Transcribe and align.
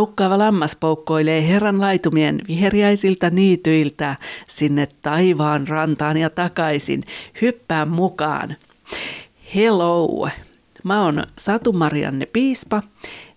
Laukkaava 0.00 0.38
lammas 0.38 0.76
poukkoilee 0.76 1.48
herran 1.48 1.80
laitumien 1.80 2.40
viheriäisiltä 2.48 3.30
niityiltä 3.30 4.16
sinne 4.48 4.88
taivaan 5.02 5.68
rantaan 5.68 6.16
ja 6.16 6.30
takaisin. 6.30 7.02
Hyppää 7.42 7.84
mukaan. 7.84 8.56
Hello! 9.54 10.28
Mä 10.84 11.04
oon 11.04 11.26
Satu 11.38 11.72
Marianne 11.72 12.26
Piispa 12.26 12.82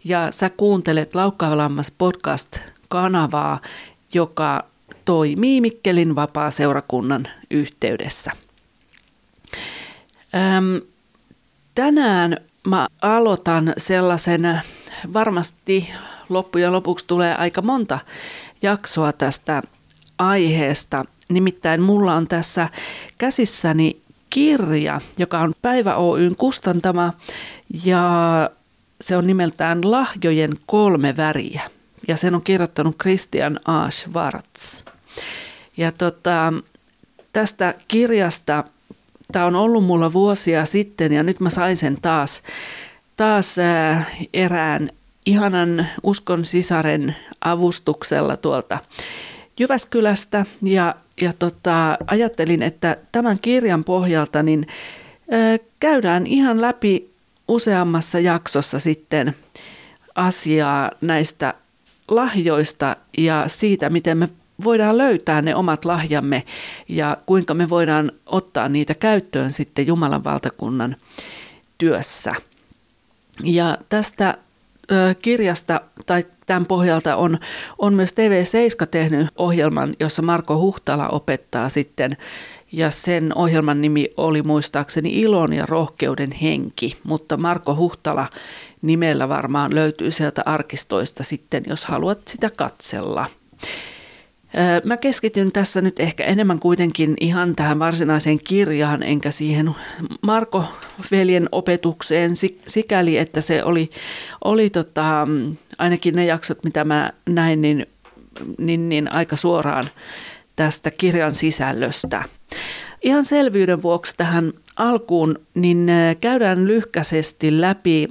ja 0.04 0.28
sä 0.32 0.50
kuuntelet 0.50 1.16
Laukkaava 1.16 1.58
lammas 1.58 1.92
podcast-kanavaa, 1.92 3.60
joka 4.14 4.66
toimii 5.06 5.62
Mikkelin 5.62 6.16
vapaa-seurakunnan 6.16 7.28
yhteydessä. 7.52 8.32
Öm, 10.36 10.82
tänään 11.76 12.38
mä 12.68 12.88
aloitan 13.02 13.74
sellaisen, 13.78 14.62
varmasti 15.14 15.90
loppujen 16.34 16.72
lopuksi 16.72 17.08
tulee 17.08 17.36
aika 17.36 17.62
monta 17.62 18.00
jaksoa 18.62 19.14
tästä 19.14 19.62
aiheesta. 20.18 21.06
Nimittäin 21.30 21.82
mulla 21.82 22.14
on 22.14 22.28
tässä 22.28 22.70
käsissäni 23.18 24.02
kirja, 24.30 25.02
joka 25.18 25.40
on 25.40 25.54
Päivä 25.62 25.96
Oyn 25.96 26.36
kustantama 26.36 27.14
ja 27.84 28.50
se 29.02 29.18
on 29.18 29.28
nimeltään 29.28 29.92
Lahjojen 29.92 30.58
kolme 30.66 31.18
väriä. 31.18 31.62
Ja 32.08 32.18
sen 32.18 32.36
on 32.36 32.42
kirjoittanut 32.42 32.98
Christian 32.98 33.60
A. 33.66 33.90
Schwartz. 33.90 34.86
Ja 35.78 35.92
tota, 35.92 36.54
tästä 37.34 37.74
kirjasta, 37.88 38.64
tämä 39.32 39.46
on 39.46 39.56
ollut 39.56 39.86
mulla 39.86 40.14
vuosia 40.14 40.66
sitten 40.66 41.14
ja 41.14 41.24
nyt 41.24 41.40
mä 41.40 41.50
sain 41.50 41.78
sen 41.78 41.98
taas, 42.02 42.44
taas 43.18 43.60
ää, 43.60 44.06
erään 44.34 44.90
ihanan 45.26 45.88
uskon 46.04 46.46
sisaren 46.46 47.16
avustuksella 47.42 48.38
tuolta 48.38 48.80
Jyväskylästä 49.60 50.46
ja, 50.62 50.96
ja 51.22 51.34
tota, 51.40 51.98
ajattelin, 52.08 52.64
että 52.64 52.98
tämän 53.12 53.40
kirjan 53.40 53.84
pohjalta 53.84 54.44
niin 54.44 54.68
ää, 55.32 55.58
käydään 55.80 56.28
ihan 56.28 56.62
läpi 56.62 57.14
useammassa 57.48 58.20
jaksossa 58.20 58.80
sitten 58.80 59.36
asiaa 60.16 60.92
näistä 61.02 61.54
lahjoista 62.08 62.96
ja 63.18 63.44
siitä, 63.48 63.90
miten 63.90 64.18
me 64.18 64.30
voidaan 64.64 64.98
löytää 64.98 65.42
ne 65.42 65.56
omat 65.56 65.86
lahjamme 65.86 66.44
ja 66.88 67.18
kuinka 67.26 67.54
me 67.54 67.70
voidaan 67.70 68.12
ottaa 68.26 68.70
niitä 68.70 68.94
käyttöön 68.94 69.52
sitten 69.52 69.88
Jumalan 69.88 70.24
valtakunnan 70.24 70.96
työssä. 71.78 72.36
Ja 73.44 73.78
tästä 73.90 74.30
ö, 74.30 74.53
kirjasta 75.22 75.82
tai 76.06 76.26
tämän 76.46 76.66
pohjalta 76.66 77.16
on, 77.16 77.38
on 77.80 77.94
myös 77.94 78.12
TV7 78.12 78.88
tehnyt 78.92 79.28
ohjelman, 79.36 79.94
jossa 80.00 80.22
Marko 80.22 80.58
Huhtala 80.58 81.10
opettaa 81.10 81.70
sitten 81.70 82.18
ja 82.72 82.92
sen 82.92 83.38
ohjelman 83.38 83.82
nimi 83.82 84.10
oli 84.18 84.42
muistaakseni 84.42 85.20
Ilon 85.20 85.54
ja 85.54 85.66
rohkeuden 85.66 86.32
henki, 86.32 86.98
mutta 87.04 87.38
Marko 87.38 87.76
Huhtala 87.76 88.28
nimellä 88.82 89.30
varmaan 89.30 89.76
löytyy 89.76 90.12
sieltä 90.12 90.42
arkistoista 90.46 91.24
sitten, 91.24 91.64
jos 91.68 91.86
haluat 91.86 92.20
sitä 92.28 92.50
katsella. 92.58 93.26
Mä 94.84 94.98
keskityn 94.98 95.52
tässä 95.52 95.82
nyt 95.82 96.00
ehkä 96.00 96.24
enemmän 96.24 96.60
kuitenkin 96.60 97.14
ihan 97.20 97.56
tähän 97.56 97.80
varsinaiseen 97.80 98.40
kirjaan, 98.44 99.04
enkä 99.04 99.32
siihen 99.32 99.72
Marko 100.22 100.66
veljen 101.12 101.50
opetukseen 101.52 102.32
sikäli, 102.68 103.18
että 103.18 103.42
se 103.42 103.64
oli, 103.64 103.90
oli 104.44 104.70
tota, 104.70 105.28
ainakin 105.78 106.16
ne 106.16 106.26
jaksot, 106.26 106.64
mitä 106.64 106.84
mä 106.84 107.12
näin, 107.30 107.62
niin, 107.62 107.86
niin, 108.58 108.90
niin 108.90 109.16
aika 109.16 109.36
suoraan 109.36 109.90
tästä 110.56 110.92
kirjan 110.92 111.32
sisällöstä. 111.32 112.24
Ihan 113.02 113.26
selvyyden 113.26 113.82
vuoksi 113.82 114.18
tähän 114.18 114.54
alkuun, 114.76 115.40
niin 115.54 115.88
käydään 116.22 116.68
lyhkäisesti 116.68 117.62
läpi, 117.62 118.08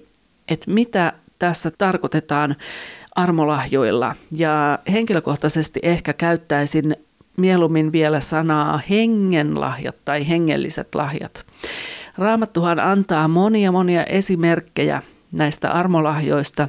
että 0.48 0.70
mitä 0.70 1.12
tässä 1.38 1.70
tarkoitetaan 1.78 2.56
armolahjoilla. 3.14 4.14
Ja 4.30 4.78
henkilökohtaisesti 4.92 5.80
ehkä 5.82 6.12
käyttäisin 6.12 6.96
mieluummin 7.36 7.92
vielä 7.92 8.20
sanaa 8.20 8.80
hengenlahjat 8.90 9.96
tai 10.04 10.28
hengelliset 10.28 10.94
lahjat. 10.94 11.46
Raamattuhan 12.18 12.80
antaa 12.80 13.28
monia 13.28 13.72
monia 13.72 14.04
esimerkkejä 14.04 15.02
näistä 15.32 15.70
armolahjoista, 15.70 16.68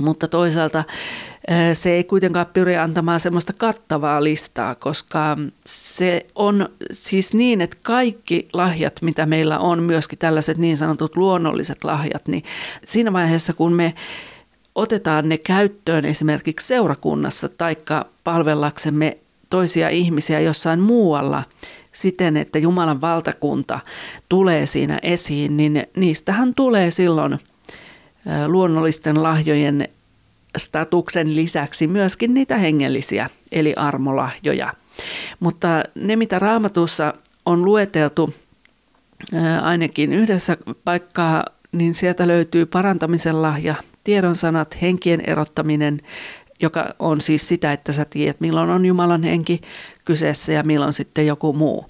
mutta 0.00 0.28
toisaalta 0.28 0.84
se 1.72 1.90
ei 1.90 2.04
kuitenkaan 2.04 2.46
pyri 2.52 2.76
antamaan 2.76 3.20
semmoista 3.20 3.52
kattavaa 3.52 4.24
listaa, 4.24 4.74
koska 4.74 5.36
se 5.66 6.26
on 6.34 6.68
siis 6.90 7.34
niin, 7.34 7.60
että 7.60 7.76
kaikki 7.82 8.48
lahjat, 8.52 9.02
mitä 9.02 9.26
meillä 9.26 9.58
on, 9.58 9.82
myöskin 9.82 10.18
tällaiset 10.18 10.58
niin 10.58 10.76
sanotut 10.76 11.16
luonnolliset 11.16 11.84
lahjat, 11.84 12.28
niin 12.28 12.44
siinä 12.84 13.12
vaiheessa, 13.12 13.52
kun 13.52 13.72
me 13.72 13.94
otetaan 14.74 15.28
ne 15.28 15.38
käyttöön 15.38 16.04
esimerkiksi 16.04 16.66
seurakunnassa 16.66 17.48
tai 17.48 17.76
palvellaksemme 18.24 19.18
toisia 19.50 19.88
ihmisiä 19.88 20.40
jossain 20.40 20.80
muualla 20.80 21.42
siten, 21.92 22.36
että 22.36 22.58
Jumalan 22.58 23.00
valtakunta 23.00 23.80
tulee 24.28 24.66
siinä 24.66 24.98
esiin, 25.02 25.56
niin 25.56 25.86
niistähän 25.96 26.54
tulee 26.54 26.90
silloin 26.90 27.38
luonnollisten 28.46 29.22
lahjojen 29.22 29.88
statuksen 30.56 31.36
lisäksi 31.36 31.86
myöskin 31.86 32.34
niitä 32.34 32.56
hengellisiä, 32.56 33.30
eli 33.52 33.74
armolahjoja. 33.76 34.74
Mutta 35.40 35.82
ne, 35.94 36.16
mitä 36.16 36.38
raamatussa 36.38 37.14
on 37.46 37.64
lueteltu 37.64 38.34
ainakin 39.62 40.12
yhdessä 40.12 40.56
paikkaa, 40.84 41.44
niin 41.72 41.94
sieltä 41.94 42.28
löytyy 42.28 42.66
parantamisen 42.66 43.42
lahja, 43.42 43.74
tiedon 44.04 44.36
sanat, 44.36 44.82
henkien 44.82 45.20
erottaminen, 45.26 46.00
joka 46.60 46.94
on 46.98 47.20
siis 47.20 47.48
sitä, 47.48 47.72
että 47.72 47.92
sä 47.92 48.04
tiedät, 48.04 48.40
milloin 48.40 48.70
on 48.70 48.86
Jumalan 48.86 49.22
henki 49.22 49.60
kyseessä 50.04 50.52
ja 50.52 50.62
milloin 50.62 50.92
sitten 50.92 51.26
joku 51.26 51.52
muu. 51.52 51.86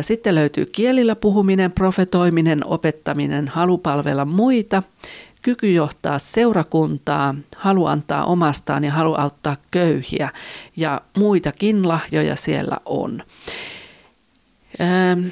Sitten 0.00 0.34
löytyy 0.34 0.66
kielillä 0.66 1.16
puhuminen, 1.16 1.72
profetoiminen, 1.72 2.66
opettaminen, 2.66 3.48
halu 3.48 3.78
palvella 3.78 4.24
muita, 4.24 4.82
kyky 5.42 5.72
johtaa 5.72 6.18
seurakuntaa, 6.18 7.34
halu 7.56 7.86
antaa 7.86 8.24
omastaan 8.24 8.84
ja 8.84 8.92
halu 8.92 9.14
auttaa 9.14 9.56
köyhiä 9.70 10.28
ja 10.76 11.00
muitakin 11.18 11.88
lahjoja 11.88 12.36
siellä 12.36 12.76
on. 12.84 13.22
Ähm, 14.80 15.26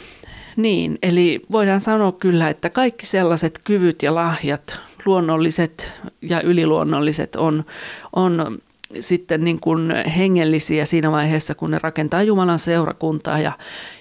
niin, 0.57 0.99
eli 1.03 1.41
voidaan 1.53 1.81
sanoa 1.81 2.13
kyllä, 2.13 2.49
että 2.49 2.71
kaikki 2.71 3.07
sellaiset 3.07 3.61
kyvyt 3.65 4.03
ja 4.03 4.15
lahjat, 4.15 4.81
luonnolliset 5.07 5.93
ja 6.23 6.41
yliluonnolliset, 6.41 7.37
on, 7.37 7.65
on 8.13 8.59
sitten 9.01 9.45
niin 9.45 9.61
kuin 9.61 9.93
hengellisiä 10.17 10.85
siinä 10.85 11.13
vaiheessa, 11.13 11.55
kun 11.55 11.71
ne 11.71 11.79
rakentaa 11.83 12.23
Jumalan 12.23 12.59
seurakuntaa 12.59 13.39
ja, 13.39 13.53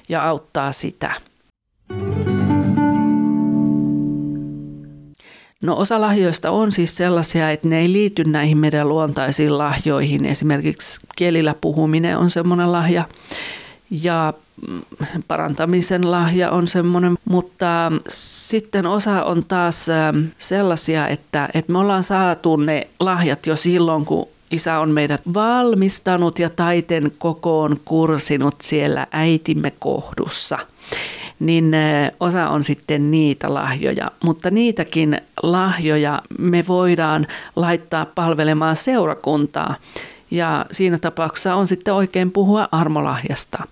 ja 0.09 0.23
auttaa 0.23 0.71
sitä. 0.71 1.11
No 5.61 5.77
osa 5.77 6.01
lahjoista 6.01 6.51
on 6.51 6.71
siis 6.71 6.97
sellaisia, 6.97 7.51
että 7.51 7.67
ne 7.67 7.79
ei 7.79 7.91
liity 7.91 8.23
näihin 8.23 8.57
meidän 8.57 8.89
luontaisiin 8.89 9.57
lahjoihin. 9.57 10.25
Esimerkiksi 10.25 11.01
kielillä 11.15 11.55
puhuminen 11.61 12.17
on 12.17 12.31
semmoinen 12.31 12.71
lahja 12.71 13.03
ja 13.89 14.33
parantamisen 15.27 16.11
lahja 16.11 16.51
on 16.51 16.67
semmoinen, 16.67 17.17
mutta 17.25 17.91
sitten 18.07 18.85
osa 18.85 19.23
on 19.23 19.45
taas 19.45 19.85
sellaisia, 20.37 21.07
että, 21.07 21.49
että 21.53 21.71
me 21.71 21.77
ollaan 21.77 22.03
saatu 22.03 22.55
ne 22.55 22.87
lahjat 22.99 23.47
jo 23.47 23.55
silloin, 23.55 24.05
kun 24.05 24.27
Isä 24.51 24.79
on 24.79 24.89
meidät 24.89 25.21
valmistanut 25.33 26.39
ja 26.39 26.49
taiten 26.49 27.11
kokoon 27.17 27.77
kursinut 27.85 28.55
siellä 28.61 29.07
äitimme 29.11 29.71
kohdussa 29.79 30.57
niin 31.39 31.71
osa 32.19 32.49
on 32.49 32.63
sitten 32.63 33.11
niitä 33.11 33.53
lahjoja. 33.53 34.11
Mutta 34.23 34.51
niitäkin 34.51 35.21
lahjoja 35.43 36.21
me 36.39 36.63
voidaan 36.67 37.27
laittaa 37.55 38.05
palvelemaan 38.05 38.75
seurakuntaa. 38.75 39.75
Ja 40.31 40.65
siinä 40.71 40.97
tapauksessa 40.97 41.55
on 41.55 41.67
sitten 41.67 41.93
oikein 41.93 42.31
puhua 42.31 42.69
armolahjasta. 42.71 43.63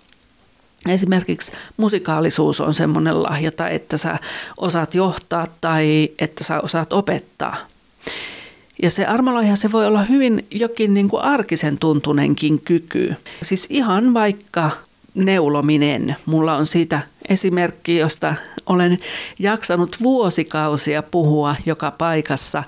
Esimerkiksi 0.89 1.51
musikaalisuus 1.77 2.61
on 2.61 2.73
semmoinen 2.73 3.23
lahja, 3.23 3.51
tai 3.51 3.75
että 3.75 3.97
sä 3.97 4.19
osaat 4.57 4.93
johtaa 4.93 5.47
tai 5.61 6.09
että 6.19 6.43
sä 6.43 6.61
osaat 6.61 6.93
opettaa. 6.93 7.55
Ja 8.81 8.91
se 8.91 9.05
armolahja, 9.05 9.55
se 9.55 9.71
voi 9.71 9.87
olla 9.87 10.03
hyvin 10.03 10.45
jokin 10.51 10.93
niin 10.93 11.09
kuin 11.09 11.23
arkisen 11.23 11.77
tuntunenkin 11.77 12.61
kyky. 12.61 13.15
Siis 13.43 13.67
ihan 13.69 14.13
vaikka 14.13 14.71
neulominen. 15.15 16.15
Mulla 16.25 16.55
on 16.55 16.65
siitä 16.65 17.01
esimerkki, 17.29 17.97
josta 17.97 18.35
olen 18.65 18.97
jaksanut 19.39 19.97
vuosikausia 20.03 21.03
puhua 21.03 21.55
joka 21.65 21.91
paikassa 21.91 22.63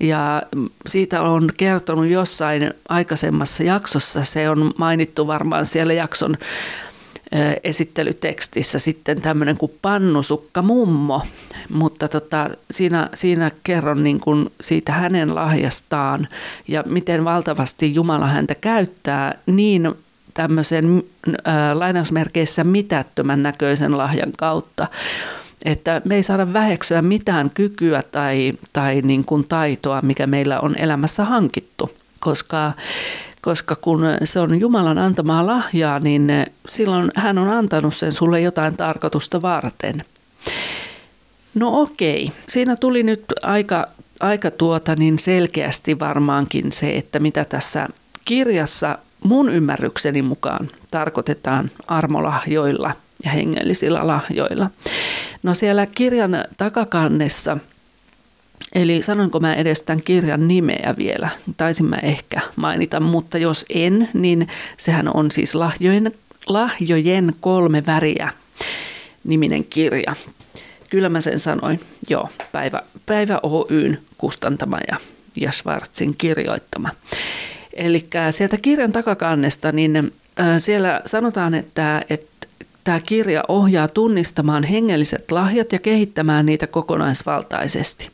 ja 0.00 0.42
siitä 0.86 1.22
on 1.22 1.50
kertonut 1.56 2.06
jossain 2.06 2.74
aikaisemmassa 2.88 3.62
jaksossa. 3.62 4.24
Se 4.24 4.50
on 4.50 4.72
mainittu 4.78 5.26
varmaan 5.26 5.66
siellä 5.66 5.92
jakson 5.92 6.36
esittelytekstissä 7.64 8.78
sitten 8.78 9.22
tämmöinen 9.22 9.56
kuin 9.56 9.72
pannusukka 9.82 10.62
mummo, 10.62 11.22
mutta 11.72 12.08
tota, 12.08 12.50
siinä, 12.70 13.10
siinä 13.14 13.50
kerron 13.64 14.04
niin 14.04 14.20
kuin 14.20 14.52
siitä 14.60 14.92
hänen 14.92 15.34
lahjastaan 15.34 16.28
ja 16.68 16.84
miten 16.86 17.24
valtavasti 17.24 17.94
Jumala 17.94 18.26
häntä 18.26 18.54
käyttää 18.54 19.38
niin 19.46 19.94
tämmöisen 20.34 21.02
äh, 21.28 21.34
lainausmerkeissä 21.74 22.64
mitättömän 22.64 23.42
näköisen 23.42 23.98
lahjan 23.98 24.32
kautta. 24.36 24.86
Että 25.64 26.02
me 26.04 26.16
ei 26.16 26.22
saada 26.22 26.52
väheksyä 26.52 27.02
mitään 27.02 27.50
kykyä 27.50 28.02
tai, 28.12 28.52
tai 28.72 29.00
niin 29.04 29.24
kuin 29.24 29.48
taitoa, 29.48 30.00
mikä 30.00 30.26
meillä 30.26 30.60
on 30.60 30.78
elämässä 30.78 31.24
hankittu, 31.24 31.90
koska 32.20 32.72
koska 33.42 33.76
kun 33.76 34.00
se 34.24 34.40
on 34.40 34.60
Jumalan 34.60 34.98
antamaa 34.98 35.46
lahjaa, 35.46 35.98
niin 35.98 36.32
silloin 36.68 37.10
hän 37.14 37.38
on 37.38 37.48
antanut 37.48 37.96
sen 37.96 38.12
sulle 38.12 38.40
jotain 38.40 38.76
tarkoitusta 38.76 39.42
varten. 39.42 40.04
No 41.54 41.80
okei, 41.80 42.32
siinä 42.48 42.76
tuli 42.76 43.02
nyt 43.02 43.24
aika, 43.42 43.86
aika 44.20 44.50
tuota 44.50 44.96
niin 44.96 45.18
selkeästi 45.18 45.98
varmaankin 45.98 46.72
se, 46.72 46.96
että 46.96 47.18
mitä 47.18 47.44
tässä 47.44 47.88
kirjassa 48.24 48.98
mun 49.24 49.48
ymmärrykseni 49.48 50.22
mukaan 50.22 50.70
tarkoitetaan 50.90 51.70
armolahjoilla 51.86 52.92
ja 53.24 53.30
hengellisillä 53.30 54.06
lahjoilla. 54.06 54.70
No 55.42 55.54
siellä 55.54 55.86
kirjan 55.86 56.44
takakannessa, 56.56 57.56
eli 58.74 59.02
sanonko 59.02 59.40
mä 59.40 59.54
edes 59.54 59.82
tämän 59.82 60.02
kirjan 60.02 60.48
nimeä 60.48 60.94
vielä, 60.98 61.28
taisin 61.56 61.86
mä 61.86 61.96
ehkä 61.96 62.40
mainita, 62.56 63.00
mutta 63.00 63.38
jos 63.38 63.64
en, 63.74 64.08
niin 64.14 64.48
sehän 64.76 65.16
on 65.16 65.32
siis 65.32 65.54
lahjojen, 65.54 66.12
lahjojen 66.46 67.32
kolme 67.40 67.86
väriä 67.86 68.32
niminen 69.24 69.64
kirja. 69.64 70.14
Kyllä 70.90 71.08
mä 71.08 71.20
sen 71.20 71.38
sanoin, 71.40 71.80
joo, 72.08 72.28
Päivä, 72.52 72.82
Päivä 73.06 73.40
Oyn 73.42 73.98
kustantama 74.18 74.78
ja, 74.88 74.96
ja 75.36 75.52
Schwarzin 75.52 76.14
kirjoittama. 76.18 76.88
Eli 77.74 78.06
sieltä 78.30 78.56
kirjan 78.56 78.92
takakannesta, 78.92 79.72
niin 79.72 80.12
siellä 80.58 81.00
sanotaan, 81.06 81.54
että, 81.54 82.02
että 82.10 82.48
tämä 82.84 83.00
kirja 83.00 83.42
ohjaa 83.48 83.88
tunnistamaan 83.88 84.64
hengelliset 84.64 85.30
lahjat 85.30 85.72
ja 85.72 85.78
kehittämään 85.78 86.46
niitä 86.46 86.66
kokonaisvaltaisesti. 86.66 88.10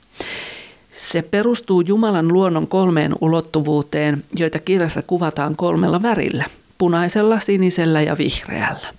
Se 0.92 1.22
perustuu 1.22 1.80
Jumalan 1.80 2.28
luonnon 2.28 2.68
kolmeen 2.68 3.14
ulottuvuuteen, 3.20 4.24
joita 4.36 4.58
kirjassa 4.58 5.02
kuvataan 5.02 5.56
kolmella 5.56 6.02
värillä, 6.02 6.44
punaisella, 6.78 7.40
sinisellä 7.40 8.02
ja 8.02 8.18
vihreällä. 8.18 8.94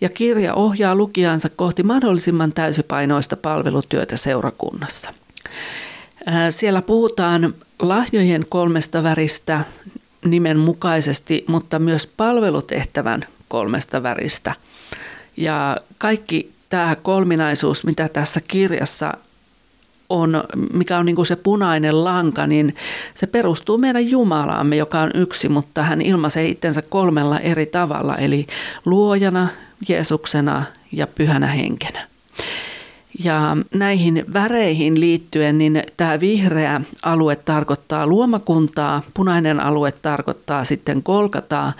Ja 0.00 0.08
kirja 0.08 0.54
ohjaa 0.54 0.94
lukijansa 0.94 1.48
kohti 1.48 1.82
mahdollisimman 1.82 2.52
täysipainoista 2.52 3.36
palvelutyötä 3.36 4.16
seurakunnassa. 4.16 5.14
Siellä 6.50 6.82
puhutaan 6.82 7.54
lahjojen 7.78 8.46
kolmesta 8.48 9.02
väristä 9.02 9.64
nimen 10.24 10.58
mukaisesti, 10.58 11.44
mutta 11.48 11.78
myös 11.78 12.06
palvelutehtävän 12.06 13.26
kolmesta 13.48 14.02
väristä. 14.02 14.54
Ja 15.36 15.76
kaikki 15.98 16.52
tämä 16.68 16.96
kolminaisuus, 17.02 17.84
mitä 17.84 18.08
tässä 18.08 18.40
kirjassa 18.48 19.14
on, 20.10 20.44
mikä 20.72 20.98
on 20.98 21.06
niin 21.06 21.16
kuin 21.16 21.26
se 21.26 21.36
punainen 21.36 22.04
lanka, 22.04 22.46
niin 22.46 22.74
se 23.14 23.26
perustuu 23.26 23.78
meidän 23.78 24.10
Jumalaamme, 24.10 24.76
joka 24.76 25.00
on 25.00 25.10
yksi, 25.14 25.48
mutta 25.48 25.82
hän 25.82 26.00
ilmaisee 26.00 26.46
itsensä 26.46 26.82
kolmella 26.82 27.38
eri 27.38 27.66
tavalla, 27.66 28.16
eli 28.16 28.46
luojana, 28.86 29.48
Jeesuksena 29.88 30.62
ja 30.92 31.06
pyhänä 31.06 31.46
henkenä. 31.46 32.06
Ja 33.24 33.56
näihin 33.74 34.24
väreihin 34.32 35.00
liittyen, 35.00 35.58
niin 35.58 35.82
tämä 35.96 36.20
vihreä 36.20 36.80
alue 37.02 37.36
tarkoittaa 37.36 38.06
luomakuntaa, 38.06 39.02
punainen 39.14 39.60
alue 39.60 39.92
tarkoittaa 39.92 40.64
sitten 40.64 41.02
kolkataa 41.02 41.72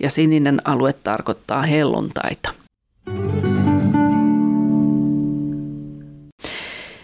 ja 0.00 0.10
sininen 0.10 0.62
alue 0.64 0.92
tarkoittaa 0.92 1.62
helluntaita. 1.62 2.50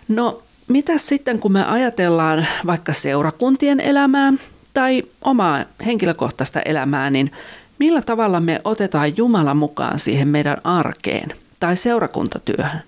No, 0.08 0.42
mitä 0.68 0.98
sitten 0.98 1.38
kun 1.38 1.52
me 1.52 1.64
ajatellaan 1.64 2.46
vaikka 2.66 2.92
seurakuntien 2.92 3.80
elämää 3.80 4.32
tai 4.74 5.02
omaa 5.24 5.64
henkilökohtaista 5.86 6.60
elämää, 6.60 7.10
niin 7.10 7.32
millä 7.78 8.02
tavalla 8.02 8.40
me 8.40 8.60
otetaan 8.64 9.16
Jumala 9.16 9.54
mukaan 9.54 9.98
siihen 9.98 10.28
meidän 10.28 10.56
arkeen 10.64 11.32
tai 11.60 11.76
seurakuntatyöhön? 11.76 12.82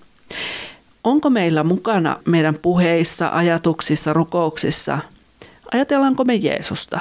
Onko 1.04 1.30
meillä 1.30 1.64
mukana 1.64 2.20
meidän 2.24 2.54
puheissa, 2.54 3.28
ajatuksissa, 3.28 4.12
rukouksissa? 4.12 4.98
Ajatellaanko 5.72 6.24
me 6.24 6.34
Jeesusta? 6.34 7.00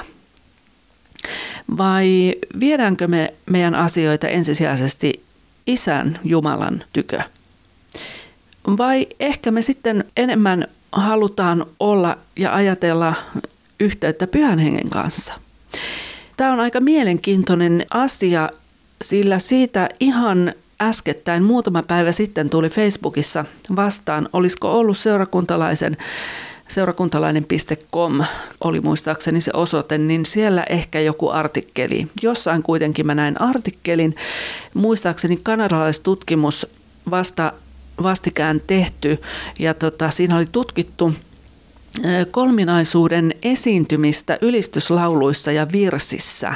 Vai 1.78 2.36
viedäänkö 2.60 3.08
me 3.08 3.34
meidän 3.46 3.76
asioita 3.76 4.28
ensisijaisesti 4.28 5.24
Isän 5.68 6.20
Jumalan 6.24 6.84
tykö? 6.94 7.22
Vai 8.68 9.08
ehkä 9.20 9.52
me 9.52 9.62
sitten 9.62 10.04
enemmän 10.18 10.68
halutaan 10.92 11.66
olla 11.80 12.18
ja 12.36 12.56
ajatella 12.56 13.14
yhteyttä 13.80 14.28
pyhän 14.28 14.60
hengen 14.60 14.90
kanssa? 14.90 15.34
Tämä 16.38 16.54
on 16.54 16.60
aika 16.60 16.80
mielenkiintoinen 16.80 17.86
asia, 17.90 18.50
sillä 19.02 19.40
siitä 19.40 19.90
ihan 20.00 20.54
äskettäin 20.82 21.44
muutama 21.44 21.84
päivä 21.84 22.12
sitten 22.12 22.50
tuli 22.50 22.70
Facebookissa 22.70 23.46
vastaan, 23.76 24.30
olisiko 24.34 24.80
ollut 24.80 24.98
seurakuntalaisen 24.98 25.98
seurakuntalainen.com 26.68 28.24
oli 28.62 28.82
muistaakseni 28.82 29.42
se 29.42 29.52
osoite, 29.54 29.98
niin 29.98 30.26
siellä 30.26 30.64
ehkä 30.70 31.00
joku 31.00 31.30
artikkeli. 31.30 32.08
Jossain 32.22 32.64
kuitenkin 32.64 33.06
mä 33.06 33.16
näin 33.16 33.42
artikkelin, 33.42 34.16
muistaakseni 34.74 35.40
kanadalaistutkimus 35.44 36.68
vasta 37.10 37.54
vastikään 38.04 38.62
tehty 38.68 39.22
ja 39.60 39.74
tota, 39.74 40.10
siinä 40.10 40.38
oli 40.38 40.46
tutkittu 40.52 41.14
kolminaisuuden 42.32 43.34
esiintymistä 43.44 44.38
ylistyslauluissa 44.42 45.52
ja 45.52 45.68
virsissä. 45.72 46.56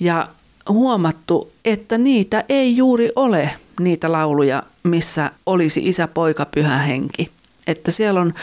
Ja 0.00 0.28
huomattu, 0.68 1.52
että 1.64 1.98
niitä 1.98 2.44
ei 2.48 2.76
juuri 2.76 3.10
ole 3.16 3.50
niitä 3.80 4.12
lauluja, 4.12 4.62
missä 4.82 5.30
olisi 5.46 5.80
isä, 5.88 6.08
poika, 6.08 6.46
pyhä 6.54 6.78
henki. 6.78 7.30
Että 7.66 7.90
siellä 7.90 8.20
on 8.20 8.34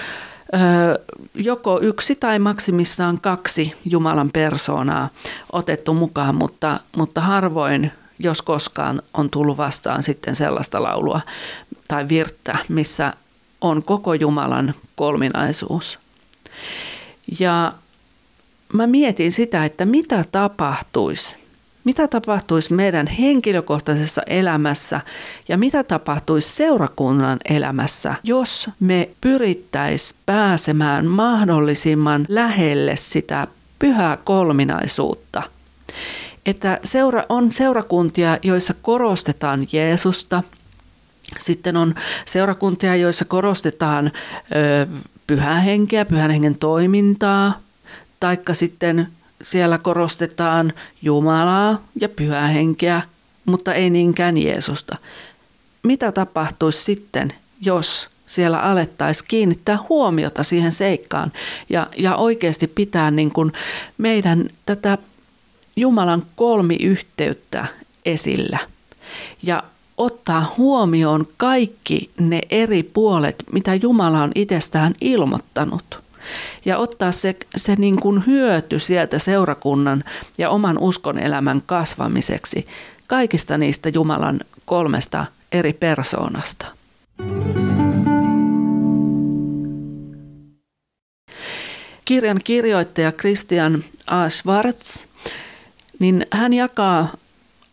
joko 1.36 1.79
yksi 1.81 2.15
tai 2.15 2.39
maksimissaan 2.39 3.19
kaksi 3.22 3.74
Jumalan 3.86 4.29
persoonaa 4.34 5.10
otettu 5.51 5.93
mukaan, 5.93 6.36
mutta, 6.36 6.79
mutta 6.98 7.22
harvoin, 7.22 7.91
jos 8.19 8.41
koskaan, 8.41 9.01
on 9.13 9.29
tullut 9.29 9.57
vastaan 9.57 10.03
sitten 10.03 10.36
sellaista 10.36 10.84
laulua 10.84 11.22
tai 11.88 12.10
virttä, 12.10 12.58
missä 12.70 13.13
on 13.62 13.84
koko 13.84 14.13
Jumalan 14.13 14.74
kolminaisuus. 14.96 16.00
Ja 17.39 17.74
mä 18.74 18.88
mietin 18.88 19.32
sitä, 19.32 19.65
että 19.65 19.86
mitä 19.86 20.25
tapahtuisi, 20.32 21.36
mitä 21.84 22.08
tapahtuisi 22.08 22.74
meidän 22.74 23.08
henkilökohtaisessa 23.08 24.22
elämässä 24.27 25.01
ja 25.48 25.58
mitä 25.58 25.84
tapahtuisi 25.84 26.50
seurakunnan 26.50 27.39
elämässä, 27.46 28.15
jos 28.24 28.70
me 28.80 29.10
pyrittäisiin 29.22 30.20
pääsemään 30.25 31.06
mahdollisimman 31.06 32.25
lähelle 32.30 32.96
sitä 32.96 33.48
pyhää 33.80 34.18
kolminaisuutta. 34.24 35.44
Että 36.46 36.80
seura, 36.84 37.24
on 37.30 37.54
seurakuntia, 37.54 38.38
joissa 38.44 38.74
korostetaan 38.82 39.68
Jeesusta. 39.72 40.44
Sitten 41.39 41.77
on 41.77 41.96
seurakuntia, 42.25 42.96
joissa 42.96 43.25
korostetaan 43.25 44.12
ö, 44.55 44.88
pyhän 45.27 45.62
henkeä, 45.62 46.05
pyhän 46.05 46.32
hengen 46.32 46.58
toimintaa, 46.58 47.60
taikka 48.20 48.53
sitten 48.53 49.08
siellä 49.41 49.77
korostetaan 49.77 50.74
Jumalaa 51.01 51.82
ja 52.01 52.10
pyhää 52.10 52.48
henkeä, 52.48 53.01
mutta 53.46 53.74
ei 53.74 53.89
niinkään 53.89 54.38
Jeesusta. 54.38 54.98
Mitä 55.84 56.12
tapahtuisi 56.12 56.84
sitten, 56.84 57.34
jos 57.62 58.10
siellä 58.25 58.60
alettaisiin 58.60 59.27
kiinnittää 59.27 59.77
huomiota 59.89 60.44
siihen 60.44 60.72
seikkaan 60.72 61.32
ja, 61.70 61.88
ja 61.98 62.15
oikeasti 62.15 62.67
pitää 62.67 63.12
niin 63.12 63.32
kuin 63.32 63.53
meidän 63.98 64.50
tätä 64.65 64.98
Jumalan 65.75 66.25
kolmiyhteyttä 66.36 67.65
esillä. 68.05 68.60
ja 69.44 69.63
ottaa 69.98 70.54
huomioon 70.58 71.28
kaikki 71.38 72.10
ne 72.20 72.42
eri 72.50 72.84
puolet, 72.84 73.44
mitä 73.52 73.75
Jumala 73.75 74.24
on 74.24 74.32
itsestään 74.36 74.96
ilmoittanut. 75.02 76.00
Ja 76.66 76.78
ottaa 76.78 77.12
se, 77.12 77.36
se 77.56 77.75
niin 77.75 78.02
kuin 78.02 78.25
hyöty 78.25 78.80
sieltä 78.80 79.20
seurakunnan 79.20 80.04
ja 80.38 80.50
oman 80.50 80.78
uskon 80.78 81.20
elämän 81.20 81.64
kasvamiseksi 81.66 82.68
kaikista 83.08 83.58
niistä 83.58 83.90
Jumalan 83.90 84.40
kolmesta 84.66 85.25
eri 85.52 85.74
persoonasta. 85.74 86.66
Kirjan 92.06 92.40
kirjoittaja 92.44 93.12
Christian 93.12 93.84
A. 94.08 94.30
Schwartz, 94.30 95.04
niin 96.00 96.25
hän 96.32 96.54
jakaa 96.54 97.08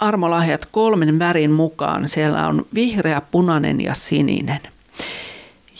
armolahjat 0.02 0.66
kolmen 0.72 1.18
värin 1.18 1.50
mukaan. 1.50 2.08
Siellä 2.08 2.46
on 2.46 2.66
vihreä, 2.74 3.22
punainen 3.30 3.80
ja 3.80 3.94
sininen. 3.94 4.60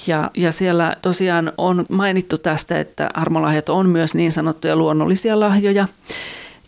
Ja, 0.06 0.30
ja 0.34 0.52
siellä 0.52 0.96
tosiaan 1.02 1.52
on 1.58 1.86
mainittu 1.88 2.38
tästä, 2.38 2.80
että 2.80 3.10
armolahjat 3.14 3.68
on 3.68 3.88
myös 3.88 4.14
niin 4.14 4.32
sanottuja 4.32 4.76
luonnollisia 4.76 5.40
lahjoja, 5.40 5.88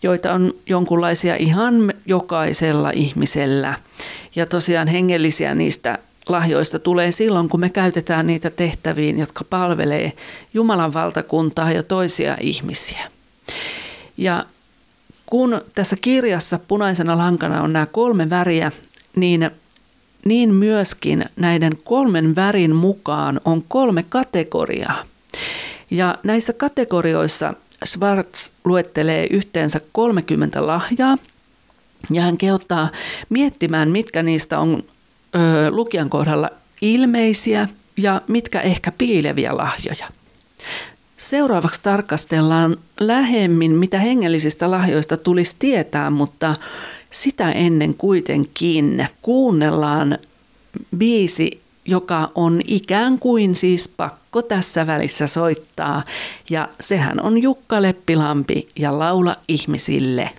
joita 0.03 0.33
on 0.33 0.53
jonkunlaisia 0.65 1.35
ihan 1.35 1.93
jokaisella 2.05 2.91
ihmisellä. 2.91 3.73
Ja 4.35 4.45
tosiaan 4.45 4.87
hengellisiä 4.87 5.55
niistä 5.55 5.97
lahjoista 6.29 6.79
tulee 6.79 7.11
silloin, 7.11 7.49
kun 7.49 7.59
me 7.59 7.69
käytetään 7.69 8.27
niitä 8.27 8.49
tehtäviin, 8.49 9.19
jotka 9.19 9.43
palvelee 9.49 10.13
Jumalan 10.53 10.93
valtakuntaa 10.93 11.71
ja 11.71 11.83
toisia 11.83 12.37
ihmisiä. 12.39 13.11
Ja 14.17 14.45
kun 15.35 15.61
tässä 15.75 15.95
kirjassa 16.01 16.59
punaisena 16.67 17.17
lankana 17.17 17.61
on 17.61 17.73
nämä 17.73 17.85
kolme 17.85 18.29
väriä, 18.29 18.71
niin, 19.15 19.51
niin 20.25 20.53
myöskin 20.53 21.25
näiden 21.35 21.77
kolmen 21.83 22.35
värin 22.35 22.75
mukaan 22.75 23.41
on 23.45 23.63
kolme 23.67 24.05
kategoriaa. 24.09 25.03
Ja 25.91 26.17
näissä 26.23 26.53
kategorioissa 26.53 27.53
Schwartz 27.85 28.49
luettelee 28.63 29.27
yhteensä 29.29 29.81
30 29.91 30.67
lahjaa, 30.67 31.17
ja 32.11 32.21
hän 32.21 32.37
kehottaa 32.37 32.89
miettimään, 33.29 33.91
mitkä 33.91 34.23
niistä 34.23 34.59
on 34.59 34.83
ö, 35.35 35.71
lukijan 35.71 36.09
kohdalla 36.09 36.49
ilmeisiä 36.81 37.69
ja 37.97 38.21
mitkä 38.27 38.61
ehkä 38.61 38.91
piileviä 38.97 39.57
lahjoja. 39.57 40.07
Seuraavaksi 41.17 41.81
tarkastellaan 41.83 42.77
lähemmin, 42.99 43.71
mitä 43.71 43.99
hengellisistä 43.99 44.71
lahjoista 44.71 45.17
tulisi 45.17 45.55
tietää, 45.59 46.09
mutta 46.09 46.55
sitä 47.11 47.51
ennen 47.51 47.93
kuitenkin 47.93 49.07
kuunnellaan 49.21 50.17
biisi, 50.97 51.61
joka 51.85 52.31
on 52.35 52.61
ikään 52.67 53.19
kuin 53.19 53.55
siis 53.55 53.87
pakko 53.87 54.41
tässä 54.41 54.87
välissä 54.87 55.27
soittaa. 55.27 56.03
Ja 56.49 56.69
sehän 56.81 57.21
on 57.21 57.41
Jukka 57.41 57.81
Leppilampi 57.81 58.67
ja 58.75 58.99
Laula 58.99 59.35
ihmisille. 59.47 60.29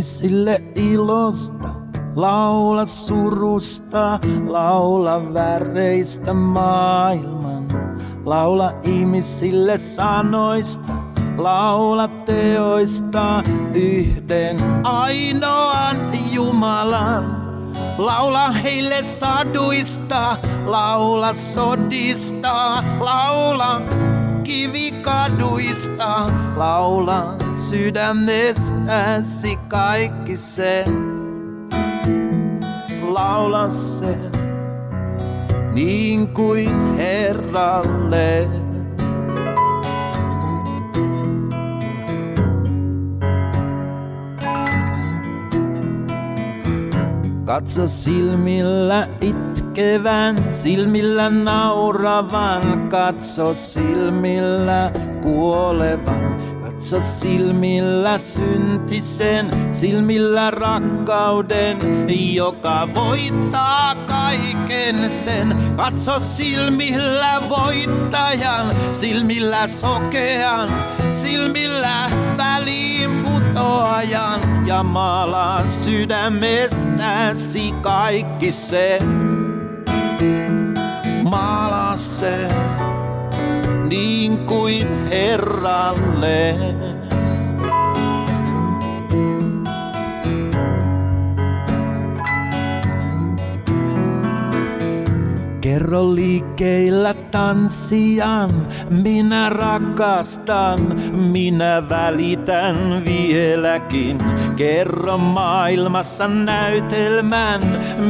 Ihmisille 0.00 0.62
ilosta, 0.74 1.68
laula 2.16 2.86
surusta, 2.86 4.18
laula 4.46 5.34
väreistä 5.34 6.32
maailman. 6.32 7.68
Laula 8.24 8.72
ihmisille 8.84 9.78
sanoista, 9.78 10.92
laula 11.36 12.08
teoista 12.08 13.42
yhden 13.74 14.56
ainoan 14.84 16.10
Jumalan. 16.32 17.24
Laula 17.98 18.50
heille 18.52 19.02
saduista, 19.02 20.36
laula 20.66 21.34
sodista, 21.34 22.84
laula 23.00 23.82
kivikaduista, 24.44 26.26
laula 26.56 27.39
sydämestäsi 27.54 29.58
kaikki 29.68 30.36
se. 30.36 30.84
Laula 33.02 33.70
se 33.70 34.30
niin 35.72 36.28
kuin 36.28 36.96
Herralle. 36.96 38.48
Katso 47.44 47.86
silmillä 47.86 49.08
itkevän, 49.20 50.54
silmillä 50.54 51.30
nauravan, 51.30 52.88
katso 52.88 53.54
silmillä 53.54 54.92
kuolevan. 55.22 56.59
Katso 56.80 57.00
silmillä 57.00 58.18
syntisen, 58.18 59.50
silmillä 59.70 60.50
rakkauden, 60.50 61.78
joka 62.34 62.88
voittaa 62.94 63.94
kaiken 63.94 65.10
sen. 65.10 65.56
Katso 65.76 66.20
silmillä 66.20 67.42
voittajan, 67.48 68.66
silmillä 68.92 69.68
sokean, 69.68 70.68
silmillä 71.10 72.10
väliin 72.36 73.24
putoajan. 73.24 74.66
Ja 74.66 74.82
maalaa 74.82 75.66
sydämestäsi 75.66 77.74
kaikki 77.82 78.52
se. 78.52 78.98
Maalaa 81.30 81.96
se 81.96 82.48
niin 83.90 84.38
kuin 84.38 85.04
Herralle. 85.08 86.56
Kerro 95.60 96.14
liikkeillä 96.14 97.14
tanssijan, 97.14 98.50
minä 98.90 99.48
rakastan, 99.50 100.78
minä 101.32 101.82
välitän 101.88 103.04
vieläkin. 103.04 104.18
Kerro 104.56 105.18
maailmassa 105.18 106.28
näytelmän, 106.28 107.60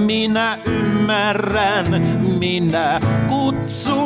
minä 0.07 0.59
ymmärrän, 0.67 1.87
minä 2.39 3.01
kutsun 3.29 4.00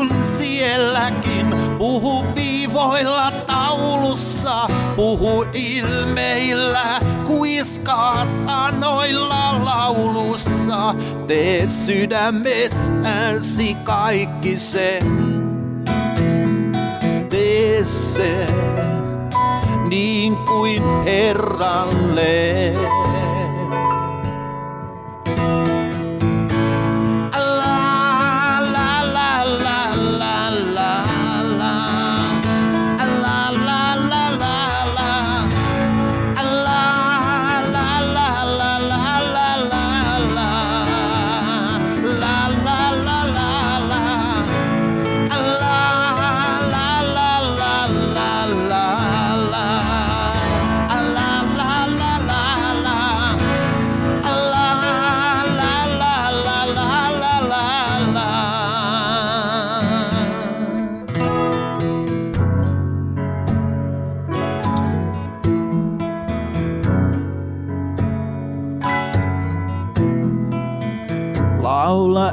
viivoilla 2.94 3.30
taulussa, 3.30 4.66
puhu 4.96 5.46
ilmeillä, 5.52 7.00
kuiskaa 7.26 8.26
sanoilla 8.26 9.64
laulussa. 9.64 10.94
Tee 11.26 11.68
sydämestäsi 11.68 12.94
kaikki 13.84 14.58
se, 14.58 14.98
tee 17.30 17.84
se 17.84 18.46
niin 19.88 20.36
kuin 20.36 20.82
Herralle. 21.04 22.74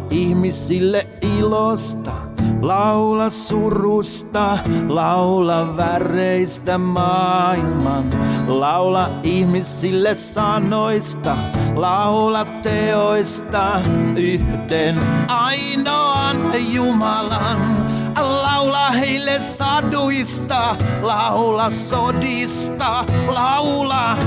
Ihmisille 0.10 1.08
ilosta. 1.38 2.12
Laula 2.62 3.30
surusta, 3.30 4.58
laula 4.88 5.78
väreistä 5.78 6.78
maailman. 6.78 8.10
Laula 8.48 9.10
ihmisille 9.24 10.16
sanoista, 10.16 11.38
laula 11.76 12.46
teoista. 12.46 13.82
Yhden 14.18 14.98
ainoan 15.28 16.52
Jumalan. 16.74 17.92
Laula 18.20 18.92
heille 18.92 19.40
saduista, 19.40 20.76
laula 21.02 21.72
sodista, 21.72 23.06
laula 23.28 24.18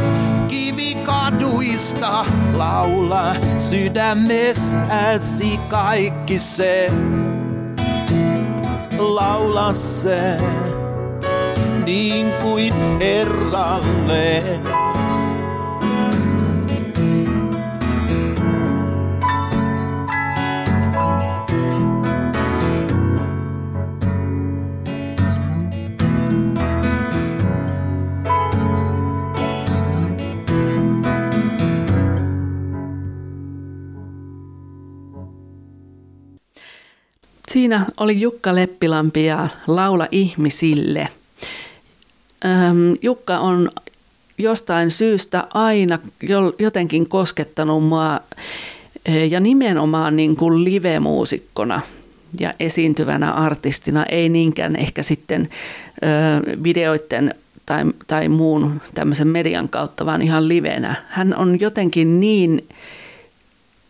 kivikaduista, 0.48 2.24
laula 2.52 3.36
sydämestäsi 3.58 5.60
kaikki 5.68 6.38
se 6.38 6.86
laula 8.98 9.72
se 9.72 10.36
niin 11.84 12.32
kuin 12.42 12.72
Herralle. 13.00 14.42
Siinä 37.54 37.87
oli 37.96 38.20
Jukka 38.20 38.54
Leppilampi 38.54 39.25
ja 39.25 39.49
Laula 39.66 40.08
ihmisille. 40.11 41.08
Jukka 43.02 43.38
on 43.38 43.70
jostain 44.38 44.90
syystä 44.90 45.46
aina 45.54 45.99
jotenkin 46.58 47.08
koskettanut 47.08 47.84
mua 47.84 48.20
e, 49.06 49.25
ja 49.25 49.40
nimenomaan 49.40 50.16
niin 50.16 50.37
kuin 50.37 50.64
live-muusikkona 50.64 51.80
ja 52.40 52.54
esiintyvänä 52.61 53.32
artistina, 53.32 54.04
ei 54.04 54.28
niinkään 54.28 54.76
ehkä 54.76 55.02
sitten 55.02 55.49
videoiden 56.62 57.34
tai, 57.66 57.84
tai 58.06 58.28
muun 58.28 58.80
tämmöisen 58.94 59.28
median 59.28 59.68
kautta, 59.68 60.06
vaan 60.06 60.23
ihan 60.23 60.49
livenä. 60.49 60.94
Hän 61.08 61.37
on 61.37 61.61
jotenkin 61.61 62.20
niin 62.20 62.68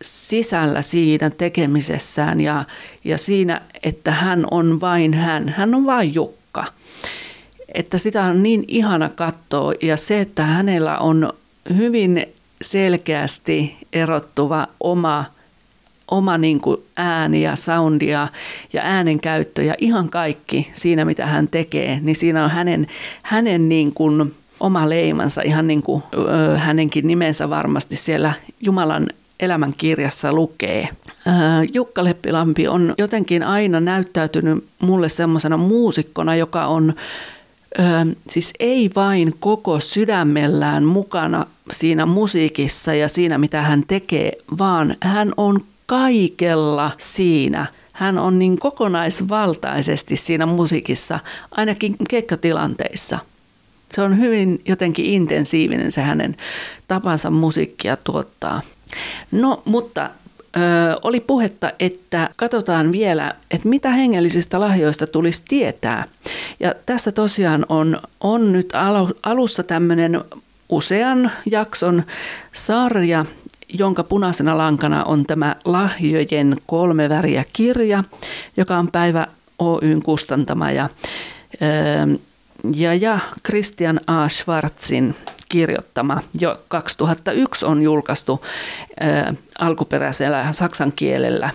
sisällä 0.05 0.81
siinä 0.81 1.29
tekemisessään 1.29 2.41
ja, 2.41 2.63
ja 3.03 3.17
siinä, 3.17 3.61
että 3.83 4.11
hän 4.11 4.45
on 4.51 4.81
vain 4.81 5.13
hän. 5.13 5.49
Hän 5.49 5.75
on 5.75 5.85
vain 5.85 6.15
Jukka. 6.15 6.65
Että 7.73 7.97
sitä 7.97 8.23
on 8.23 8.43
niin 8.43 8.65
ihana 8.67 9.09
katsoa 9.09 9.73
ja 9.81 9.97
se, 9.97 10.21
että 10.21 10.43
hänellä 10.43 10.97
on 10.97 11.33
hyvin 11.77 12.25
selkeästi 12.61 13.77
erottuva 13.93 14.63
oma, 14.79 15.25
oma 16.11 16.37
niin 16.37 16.59
kuin 16.59 16.77
ääni 16.97 17.41
ja 17.41 17.55
soundia 17.55 18.27
ja 18.73 18.81
äänen 18.83 19.19
käyttö 19.19 19.63
ja 19.63 19.75
ihan 19.77 20.09
kaikki 20.09 20.71
siinä, 20.73 21.05
mitä 21.05 21.25
hän 21.25 21.47
tekee, 21.47 21.99
niin 22.01 22.15
siinä 22.15 22.43
on 22.43 22.49
hänen, 22.49 22.87
hänen 23.23 23.69
niin 23.69 23.93
kuin 23.93 24.35
oma 24.59 24.89
leimansa, 24.89 25.41
ihan 25.41 25.67
niin 25.67 25.83
kuin 25.83 26.03
ö, 26.13 26.57
hänenkin 26.57 27.07
nimensä 27.07 27.49
varmasti 27.49 27.95
siellä 27.95 28.33
Jumalan 28.61 29.07
elämän 29.39 29.73
kirjassa 29.77 30.33
lukee. 30.33 30.89
Jukka 31.73 32.03
Leppilampi 32.03 32.67
on 32.67 32.93
jotenkin 32.97 33.43
aina 33.43 33.79
näyttäytynyt 33.79 34.65
mulle 34.79 35.09
semmoisena 35.09 35.57
muusikkona, 35.57 36.35
joka 36.35 36.65
on 36.65 36.93
siis 38.29 38.53
ei 38.59 38.89
vain 38.95 39.35
koko 39.39 39.79
sydämellään 39.79 40.83
mukana 40.83 41.45
siinä 41.71 42.05
musiikissa 42.05 42.93
ja 42.93 43.07
siinä, 43.07 43.37
mitä 43.37 43.61
hän 43.61 43.83
tekee, 43.87 44.31
vaan 44.57 44.95
hän 45.01 45.31
on 45.37 45.65
kaikella 45.85 46.91
siinä. 46.97 47.65
Hän 47.91 48.17
on 48.17 48.39
niin 48.39 48.59
kokonaisvaltaisesti 48.59 50.15
siinä 50.15 50.45
musiikissa, 50.45 51.19
ainakin 51.51 51.95
keikkatilanteissa. 52.09 53.19
Se 53.91 54.01
on 54.01 54.19
hyvin 54.19 54.61
jotenkin 54.65 55.05
intensiivinen 55.05 55.91
se 55.91 56.01
hänen 56.01 56.35
tapansa 56.87 57.29
musiikkia 57.29 57.97
tuottaa. 57.97 58.61
No, 59.31 59.61
mutta 59.65 60.09
ö, 60.57 60.59
oli 61.03 61.19
puhetta, 61.19 61.71
että 61.79 62.29
katsotaan 62.35 62.91
vielä, 62.91 63.35
että 63.51 63.69
mitä 63.69 63.89
hengellisistä 63.89 64.59
lahjoista 64.59 65.07
tulisi 65.07 65.43
tietää. 65.47 66.05
Ja 66.59 66.75
tässä 66.85 67.11
tosiaan 67.11 67.65
on, 67.69 67.99
on 68.21 68.51
nyt 68.51 68.69
alussa 69.23 69.63
tämmöinen 69.63 70.21
usean 70.69 71.31
jakson 71.51 72.03
sarja, 72.53 73.25
jonka 73.69 74.03
punaisena 74.03 74.57
lankana 74.57 75.03
on 75.03 75.25
tämä 75.25 75.55
Lahjojen 75.65 76.57
kolme 76.65 77.09
väriä 77.09 77.43
kirja, 77.53 78.03
joka 78.57 78.77
on 78.77 78.91
Päivä 78.91 79.27
Oyn 79.59 80.01
kustantama 80.03 80.71
ja, 80.71 80.89
ja, 82.75 82.93
ja 82.93 83.19
Christian 83.45 83.99
A. 84.07 84.29
Schwarzin 84.29 85.15
kirjoittama. 85.55 86.21
Jo 86.39 86.59
2001 86.67 87.65
on 87.65 87.81
julkaistu 87.81 88.45
alkuperäisellä 89.59 90.53
saksan 90.53 90.91
kielellä 90.95 91.49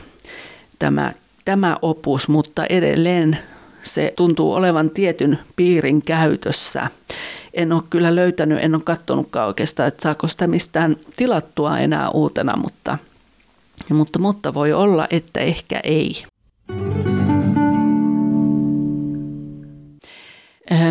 tämä, 0.78 1.12
tämä 1.44 1.76
opus, 1.82 2.28
mutta 2.28 2.66
edelleen 2.68 3.38
se 3.82 4.12
tuntuu 4.16 4.52
olevan 4.52 4.90
tietyn 4.90 5.38
piirin 5.56 6.02
käytössä. 6.02 6.86
En 7.54 7.72
ole 7.72 7.82
kyllä 7.90 8.16
löytänyt, 8.16 8.58
en 8.62 8.74
ole 8.74 8.82
katsonutkaan 8.84 9.48
oikeastaan, 9.48 9.88
että 9.88 10.02
saako 10.02 10.28
sitä 10.28 10.46
mistään 10.46 10.96
tilattua 11.16 11.78
enää 11.78 12.08
uutena, 12.10 12.56
mutta, 12.56 12.98
mutta, 13.90 14.18
mutta 14.18 14.54
voi 14.54 14.72
olla, 14.72 15.06
että 15.10 15.40
ehkä 15.40 15.80
ei. 15.84 16.24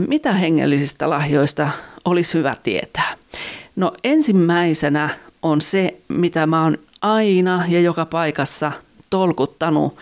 Mitä 0.10 0.34
hengellisistä 0.34 1.10
lahjoista 1.10 1.70
olisi 2.06 2.38
hyvä 2.38 2.56
tietää? 2.64 3.16
No 3.76 3.94
ensimmäisenä 4.04 5.10
on 5.42 5.62
se, 5.62 5.96
mitä 6.08 6.48
mä 6.48 6.64
oon 6.64 6.78
aina 7.02 7.66
ja 7.68 7.80
joka 7.80 8.06
paikassa 8.06 8.72
tolkuttanut 9.10 9.98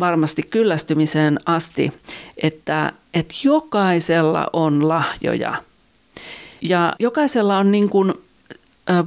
varmasti 0.00 0.42
kyllästymiseen 0.42 1.38
asti, 1.46 1.92
että, 2.36 2.92
että 3.14 3.34
jokaisella 3.44 4.46
on 4.52 4.88
lahjoja. 4.88 5.54
Ja 6.62 6.96
jokaisella 6.98 7.58
on 7.58 7.72
niin 7.72 7.88
kuin, 7.88 8.14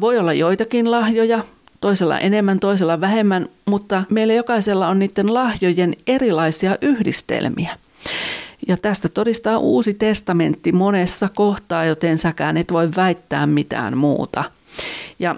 voi 0.02 0.18
olla 0.18 0.34
joitakin 0.34 0.92
lahjoja, 0.92 1.44
toisella 1.82 2.20
enemmän, 2.20 2.60
toisella 2.60 3.02
vähemmän, 3.02 3.50
mutta 3.66 4.04
meillä 4.10 4.34
jokaisella 4.34 4.88
on 4.88 5.00
niiden 5.00 5.34
lahjojen 5.34 5.96
erilaisia 6.08 6.78
yhdistelmiä. 6.82 7.78
Ja 8.68 8.78
tästä 8.78 9.10
todistaa 9.10 9.58
uusi 9.58 9.94
testamentti 9.94 10.72
monessa 10.72 11.30
kohtaa, 11.30 11.86
joten 11.86 12.18
säkään 12.18 12.58
et 12.58 12.72
voi 12.72 12.90
väittää 12.96 13.48
mitään 13.48 13.98
muuta. 13.98 14.44
Ja 15.20 15.36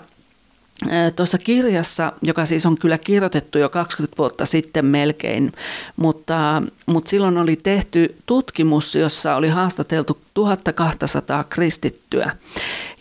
tuossa 1.15 1.37
kirjassa, 1.37 2.13
joka 2.21 2.45
siis 2.45 2.65
on 2.65 2.77
kyllä 2.77 2.97
kirjoitettu 2.97 3.57
jo 3.57 3.69
20 3.69 4.17
vuotta 4.17 4.45
sitten 4.45 4.85
melkein, 4.85 5.51
mutta, 5.95 6.63
mutta 6.85 7.09
silloin 7.09 7.37
oli 7.37 7.55
tehty 7.55 8.15
tutkimus, 8.25 8.95
jossa 8.95 9.35
oli 9.35 9.49
haastateltu 9.49 10.17
1200 10.33 11.43
kristittyä. 11.43 12.31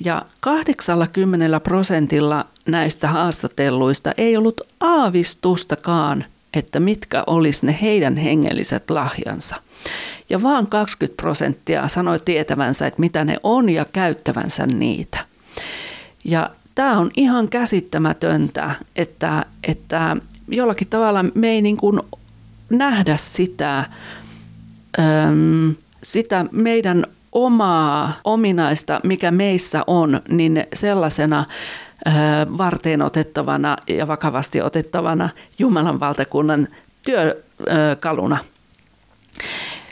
Ja 0.04 0.22
80 0.40 1.60
prosentilla 1.60 2.46
näistä 2.66 3.08
haastatelluista 3.08 4.12
ei 4.18 4.36
ollut 4.36 4.60
aavistustakaan, 4.80 6.24
että 6.54 6.80
mitkä 6.80 7.24
olisi 7.26 7.66
ne 7.66 7.78
heidän 7.82 8.16
hengelliset 8.16 8.90
lahjansa. 8.90 9.56
Ja 10.28 10.42
vaan 10.42 10.66
20 10.66 11.22
prosenttia 11.22 11.88
sanoi 11.88 12.18
tietävänsä, 12.24 12.86
että 12.86 13.00
mitä 13.00 13.24
ne 13.24 13.36
on 13.42 13.68
ja 13.68 13.84
käyttävänsä 13.84 14.66
niitä. 14.66 15.18
Ja 16.24 16.50
tämä 16.74 16.98
on 16.98 17.10
ihan 17.16 17.48
käsittämätöntä, 17.48 18.70
että, 18.96 19.46
että 19.64 20.16
jollakin 20.48 20.88
tavalla 20.88 21.24
me 21.34 21.48
ei 21.48 21.62
niin 21.62 21.76
kuin 21.76 22.00
nähdä 22.70 23.16
sitä, 23.16 23.78
äm, 24.98 25.74
sitä 26.02 26.44
meidän 26.52 27.06
omaa 27.32 28.12
ominaista, 28.24 29.00
mikä 29.04 29.30
meissä 29.30 29.84
on, 29.86 30.20
niin 30.28 30.66
sellaisena 30.74 31.44
varteen 32.58 33.02
otettavana 33.02 33.76
ja 33.88 34.06
vakavasti 34.06 34.62
otettavana 34.62 35.28
Jumalan 35.58 36.00
valtakunnan 36.00 36.68
työkaluna 37.04 38.38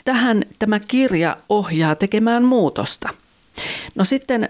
tähän 0.05 0.43
tämä 0.59 0.79
kirja 0.79 1.37
ohjaa 1.49 1.95
tekemään 1.95 2.43
muutosta. 2.43 3.09
No 3.95 4.05
sitten 4.05 4.49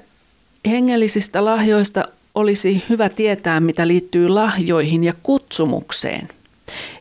hengellisistä 0.66 1.46
lahjoista 1.46 2.06
olisi 2.36 2.84
hyvä 2.90 3.10
tietää, 3.10 3.60
mitä 3.60 3.88
liittyy 3.88 4.30
lahjoihin 4.30 5.04
ja 5.04 5.14
kutsumukseen. 5.24 6.28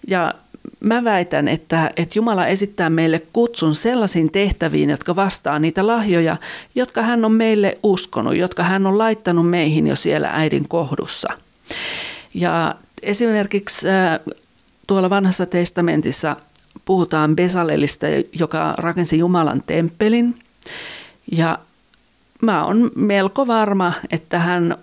Ja 0.06 0.34
mä 0.80 1.04
väitän, 1.04 1.48
että, 1.48 1.90
että 1.96 2.18
Jumala 2.18 2.46
esittää 2.46 2.90
meille 2.90 3.22
kutsun 3.32 3.74
sellaisiin 3.74 4.32
tehtäviin, 4.32 4.90
jotka 4.90 5.16
vastaa 5.16 5.58
niitä 5.58 5.86
lahjoja, 5.86 6.36
jotka 6.74 7.02
hän 7.02 7.24
on 7.24 7.32
meille 7.32 7.78
uskonut, 7.82 8.36
jotka 8.36 8.62
hän 8.62 8.86
on 8.86 8.98
laittanut 8.98 9.50
meihin 9.50 9.86
jo 9.86 9.96
siellä 9.96 10.30
äidin 10.32 10.68
kohdussa. 10.68 11.28
Ja 12.34 12.74
esimerkiksi 13.02 13.88
äh, 13.88 14.34
tuolla 14.86 15.10
vanhassa 15.10 15.46
testamentissa 15.46 16.36
puhutaan 16.84 17.36
Besalelista, 17.36 18.06
joka 18.32 18.74
rakensi 18.78 19.18
Jumalan 19.18 19.62
temppelin. 19.66 20.38
Ja 21.32 21.58
mä 22.42 22.64
oon 22.64 22.90
melko 22.94 23.46
varma, 23.46 23.92
että 24.10 24.38
hän 24.38 24.76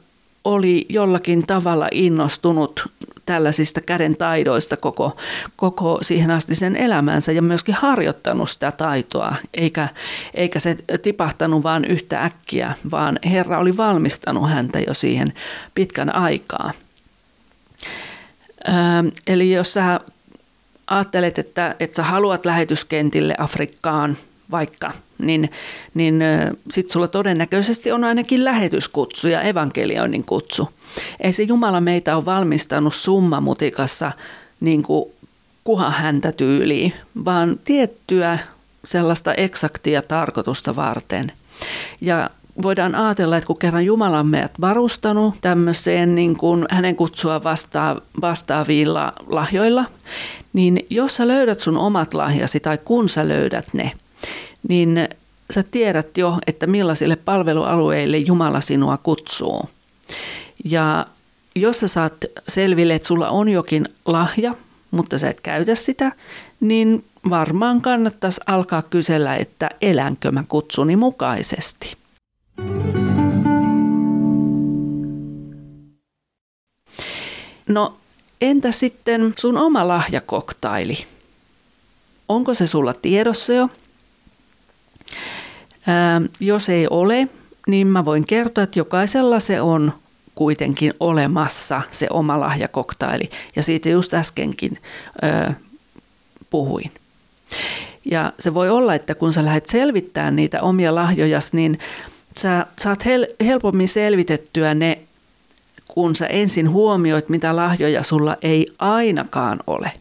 oli 0.43 0.86
jollakin 0.89 1.47
tavalla 1.47 1.88
innostunut 1.91 2.89
tällaisista 3.25 3.82
käden 3.82 4.17
taidoista 4.17 4.77
koko, 4.77 5.17
koko 5.56 5.99
siihen 6.01 6.32
asti 6.32 6.56
sen 6.56 6.75
elämänsä 6.75 7.32
ja 7.32 7.41
myöskin 7.41 7.75
harjoittanut 7.75 8.49
sitä 8.49 8.71
taitoa, 8.71 9.36
eikä, 9.54 9.88
eikä 10.34 10.60
se 10.60 10.77
tipahtanut 11.01 11.63
vaan 11.63 11.86
yhtä 11.86 12.23
äkkiä, 12.23 12.73
vaan 12.91 13.19
Herra 13.25 13.60
oli 13.60 13.77
valmistanut 13.77 14.49
häntä 14.49 14.80
jo 14.80 14.93
siihen 14.93 15.34
pitkän 15.75 16.15
aikaa. 16.15 16.71
Ähm, 18.69 19.08
eli 19.27 19.51
jos 19.51 19.73
sä 19.73 19.99
ajattelet, 20.91 21.39
että, 21.39 21.75
että 21.80 21.95
sä 21.95 22.04
haluat 22.04 22.45
lähetyskentille 22.45 23.36
Afrikkaan 23.38 24.17
vaikka, 24.51 24.91
niin, 25.17 25.51
niin 25.93 26.23
sitten 26.71 26.93
sulla 26.93 27.08
todennäköisesti 27.08 27.91
on 27.91 28.04
ainakin 28.04 28.45
lähetyskutsu 28.45 29.27
ja 29.27 29.41
evankelioinnin 29.41 30.25
kutsu. 30.25 30.69
Ei 31.19 31.34
se 31.34 31.43
Jumala 31.43 31.82
meitä 31.82 32.15
ole 32.15 32.25
valmistanut 32.25 32.95
summamutikassa 32.95 34.12
niin 34.60 34.84
kuin 34.84 35.12
kuha 35.63 35.89
häntä 35.89 36.32
tyyliin, 36.32 36.93
vaan 37.25 37.60
tiettyä 37.63 38.39
sellaista 38.86 39.34
eksaktia 39.34 40.01
tarkoitusta 40.01 40.75
varten. 40.75 41.32
Ja 42.01 42.30
voidaan 42.62 42.95
ajatella, 42.95 43.38
että 43.38 43.47
kun 43.47 43.58
kerran 43.58 43.86
Jumala 43.86 44.19
on 44.19 44.28
meidät 44.28 44.62
varustanut 44.62 45.36
tämmöiseen 45.41 46.15
niin 46.15 46.38
kuin 46.38 46.65
hänen 46.69 46.95
kutsua 46.95 47.43
vastaa, 47.43 48.02
vastaavilla 48.21 49.13
lahjoilla, 49.28 49.86
niin 50.54 50.86
jos 50.89 51.15
sä 51.15 51.28
löydät 51.28 51.60
sun 51.60 51.78
omat 51.78 52.13
lahjasi 52.13 52.60
tai 52.60 52.78
kun 52.78 53.10
sä 53.10 53.28
löydät 53.28 53.65
ne, 53.74 53.91
niin 54.67 55.10
sä 55.52 55.63
tiedät 55.63 56.17
jo, 56.17 56.38
että 56.47 56.67
millaisille 56.67 57.15
palvelualueille 57.15 58.17
Jumala 58.17 58.62
sinua 58.62 58.97
kutsuu. 58.97 59.69
Ja 60.65 61.06
jos 61.56 61.80
sä 61.80 61.88
saat 61.88 62.13
selville, 62.47 62.93
että 62.93 63.08
sulla 63.08 63.30
on 63.30 63.50
jokin 63.50 63.86
lahja, 64.06 64.54
mutta 64.91 65.17
sä 65.17 65.30
et 65.30 65.41
käytä 65.41 65.76
sitä, 65.76 66.12
niin 66.60 67.04
varmaan 67.30 67.82
kannattaisi 67.82 68.41
alkaa 68.47 68.82
kysellä, 68.82 69.36
että 69.36 69.69
elänkö 69.82 70.32
mä 70.32 70.43
kutsuni 70.47 70.95
mukaisesti. 70.95 72.01
No 77.72 77.98
entä 78.42 78.72
sitten 78.72 79.34
sun 79.38 79.58
oma 79.58 79.88
lahjakoktaili? 79.88 81.06
Onko 82.30 82.54
se 82.54 82.68
sulla 82.68 82.94
tiedossa 82.94 83.54
jo? 83.54 83.70
Ää, 85.88 86.22
jos 86.40 86.70
ei 86.70 86.88
ole, 86.90 87.28
niin 87.68 87.88
mä 87.88 88.06
voin 88.06 88.26
kertoa, 88.26 88.64
että 88.64 88.80
jokaisella 88.80 89.40
se 89.40 89.62
on 89.62 89.94
kuitenkin 90.36 90.94
olemassa 91.00 91.82
se 91.92 92.08
oma 92.10 92.40
lahjakoktaili. 92.40 93.30
Ja 93.56 93.64
siitä 93.64 93.90
just 93.90 94.14
äskenkin 94.14 94.78
ö, 95.24 95.54
puhuin. 96.50 96.92
Ja 98.06 98.34
se 98.40 98.54
voi 98.54 98.70
olla, 98.70 98.96
että 98.96 99.16
kun 99.16 99.34
sä 99.34 99.46
lähdet 99.46 99.66
selvittämään 99.66 100.36
niitä 100.36 100.62
omia 100.62 100.96
lahjojas, 100.96 101.54
niin 101.54 101.80
sä 102.38 102.66
saat 102.80 103.06
hel- 103.06 103.46
helpommin 103.46 103.88
selvitettyä 103.88 104.74
ne, 104.74 105.02
kun 105.93 106.15
sä 106.15 106.27
ensin 106.27 106.69
huomioit, 106.69 107.30
mitä 107.30 107.56
lahjoja 107.56 108.04
sulla 108.04 108.38
ei 108.41 108.67
ainakaan 108.80 109.60
ole. 109.67 109.91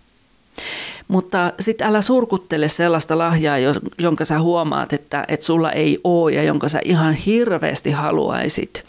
Mutta 1.09 1.53
sitten 1.61 1.87
älä 1.87 2.03
surkuttele 2.03 2.69
sellaista 2.69 3.19
lahjaa, 3.19 3.57
jonka 3.99 4.25
sä 4.25 4.41
huomaat, 4.41 4.93
että, 4.93 5.25
että 5.29 5.47
sulla 5.47 5.73
ei 5.73 5.99
ole 6.05 6.33
ja 6.33 6.43
jonka 6.43 6.69
sä 6.69 6.81
ihan 6.85 7.15
hirveästi 7.15 7.91
haluaisit. 7.91 8.85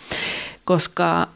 Koska 0.65 1.27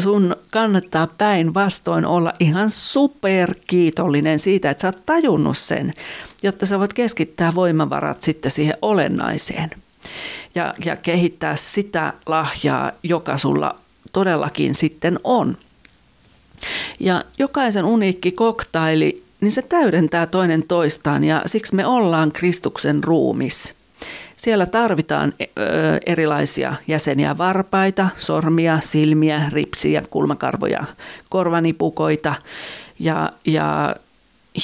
sun 0.00 0.36
kannattaa 0.50 1.06
päinvastoin 1.06 2.06
olla 2.06 2.32
ihan 2.40 2.70
superkiitollinen 2.70 4.38
siitä, 4.38 4.70
että 4.70 4.82
sä 4.82 4.88
oot 4.88 5.06
tajunnut 5.06 5.58
sen, 5.58 5.94
jotta 6.42 6.66
sä 6.66 6.78
voit 6.78 6.92
keskittää 6.92 7.54
voimavarat 7.54 8.22
sitten 8.22 8.50
siihen 8.50 8.76
olennaiseen 8.82 9.70
ja, 10.54 10.74
ja 10.84 10.96
kehittää 10.96 11.56
sitä 11.56 12.12
lahjaa, 12.26 12.92
joka 13.02 13.38
sulla 13.38 13.81
todellakin 14.12 14.74
sitten 14.74 15.18
on. 15.24 15.56
Ja 17.00 17.24
jokaisen 17.38 17.84
uniikki 17.84 18.32
koktaili, 18.32 19.22
niin 19.40 19.52
se 19.52 19.62
täydentää 19.62 20.26
toinen 20.26 20.62
toistaan 20.62 21.24
ja 21.24 21.42
siksi 21.46 21.74
me 21.74 21.86
ollaan 21.86 22.32
Kristuksen 22.32 23.04
ruumis. 23.04 23.74
Siellä 24.36 24.66
tarvitaan 24.66 25.32
erilaisia 26.06 26.74
jäseniä, 26.88 27.38
varpaita, 27.38 28.08
sormia, 28.18 28.80
silmiä, 28.80 29.42
ripsiä, 29.52 30.02
kulmakarvoja, 30.10 30.84
korvanipukoita 31.28 32.34
ja, 32.98 33.32
ja 33.46 33.96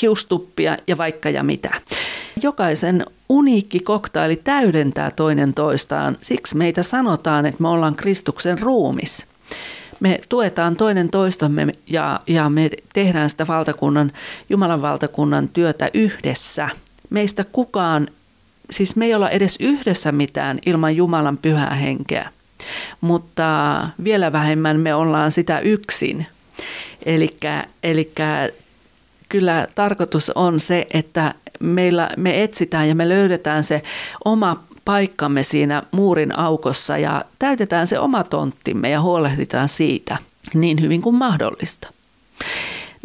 hiustuppia 0.03 0.77
ja 0.87 0.99
vaikka 0.99 1.31
ja 1.31 1.43
mitä. 1.43 1.81
Jokaisen 2.43 3.07
uniikki 3.29 3.81
koktaili 3.81 4.37
täydentää 4.37 5.11
toinen 5.11 5.55
toistaan, 5.55 6.17
siksi 6.21 6.57
meitä 6.57 6.83
sanotaan, 6.83 7.47
että 7.47 7.63
me 7.63 7.69
ollaan 7.69 7.95
Kristuksen 7.95 8.59
ruumis. 8.59 9.27
Me 10.01 10.19
tuetaan 10.29 10.77
toinen 10.77 11.09
toistamme 11.09 11.67
ja, 11.87 12.21
ja 12.27 12.49
me 12.49 12.71
tehdään 12.93 13.31
sitä 13.31 13.47
valtakunnan, 13.47 14.13
Jumalan 14.49 14.83
valtakunnan 14.83 15.49
työtä 15.49 15.91
yhdessä. 15.95 16.69
Meistä 17.11 17.45
kukaan, 17.45 18.09
siis 18.71 18.97
me 18.97 19.07
ei 19.07 19.15
olla 19.15 19.31
edes 19.31 19.57
yhdessä 19.61 20.13
mitään 20.13 20.59
ilman 20.67 20.97
Jumalan 20.97 21.39
pyhää 21.39 21.75
henkeä, 21.75 22.29
mutta 23.01 23.89
vielä 24.05 24.33
vähemmän 24.33 24.81
me 24.81 24.95
ollaan 24.95 25.33
sitä 25.33 25.59
yksin. 25.59 26.27
Eli 27.83 28.13
kyllä 29.29 29.67
tarkoitus 29.75 30.31
on 30.31 30.61
se, 30.61 30.87
että 30.95 31.35
meillä, 31.61 32.11
me 32.17 32.43
etsitään 32.43 32.89
ja 32.89 32.95
me 32.95 33.09
löydetään 33.09 33.65
se 33.65 33.83
oma 34.25 34.65
paikkamme 34.85 35.43
siinä 35.43 35.83
muurin 35.93 36.39
aukossa 36.39 36.99
ja 36.99 37.25
täytetään 37.39 37.87
se 37.87 37.99
oma 37.99 38.25
tonttimme 38.25 38.91
ja 38.91 39.01
huolehditaan 39.01 39.69
siitä 39.69 40.17
niin 40.55 40.81
hyvin 40.81 41.03
kuin 41.03 41.17
mahdollista. 41.17 41.89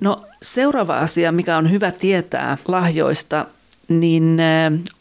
No 0.02 0.26
seuraava 0.42 0.98
asia, 0.98 1.32
mikä 1.32 1.58
on 1.58 1.72
hyvä 1.72 1.92
tietää 1.92 2.58
lahjoista, 2.68 3.46
niin 3.88 4.38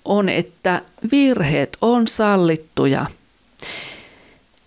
on, 0.05 0.29
että 0.29 0.83
virheet 1.13 1.77
on 1.81 2.09
sallittuja. 2.09 3.07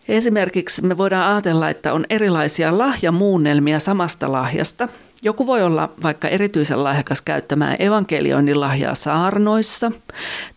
Esimerkiksi 0.08 0.86
me 0.86 0.98
voidaan 0.98 1.34
ajatella, 1.34 1.70
että 1.70 1.94
on 1.94 2.06
erilaisia 2.10 2.78
lahjamuunnelmia 2.78 3.80
samasta 3.80 4.32
lahjasta– 4.32 4.88
joku 5.22 5.48
voi 5.48 5.64
olla 5.64 5.90
vaikka 6.04 6.28
erityisen 6.28 6.84
lahjakas 6.84 7.22
käyttämään 7.22 7.76
evankelioinnin 7.80 8.60
lahjaa 8.60 8.96
saarnoissa, 8.96 9.92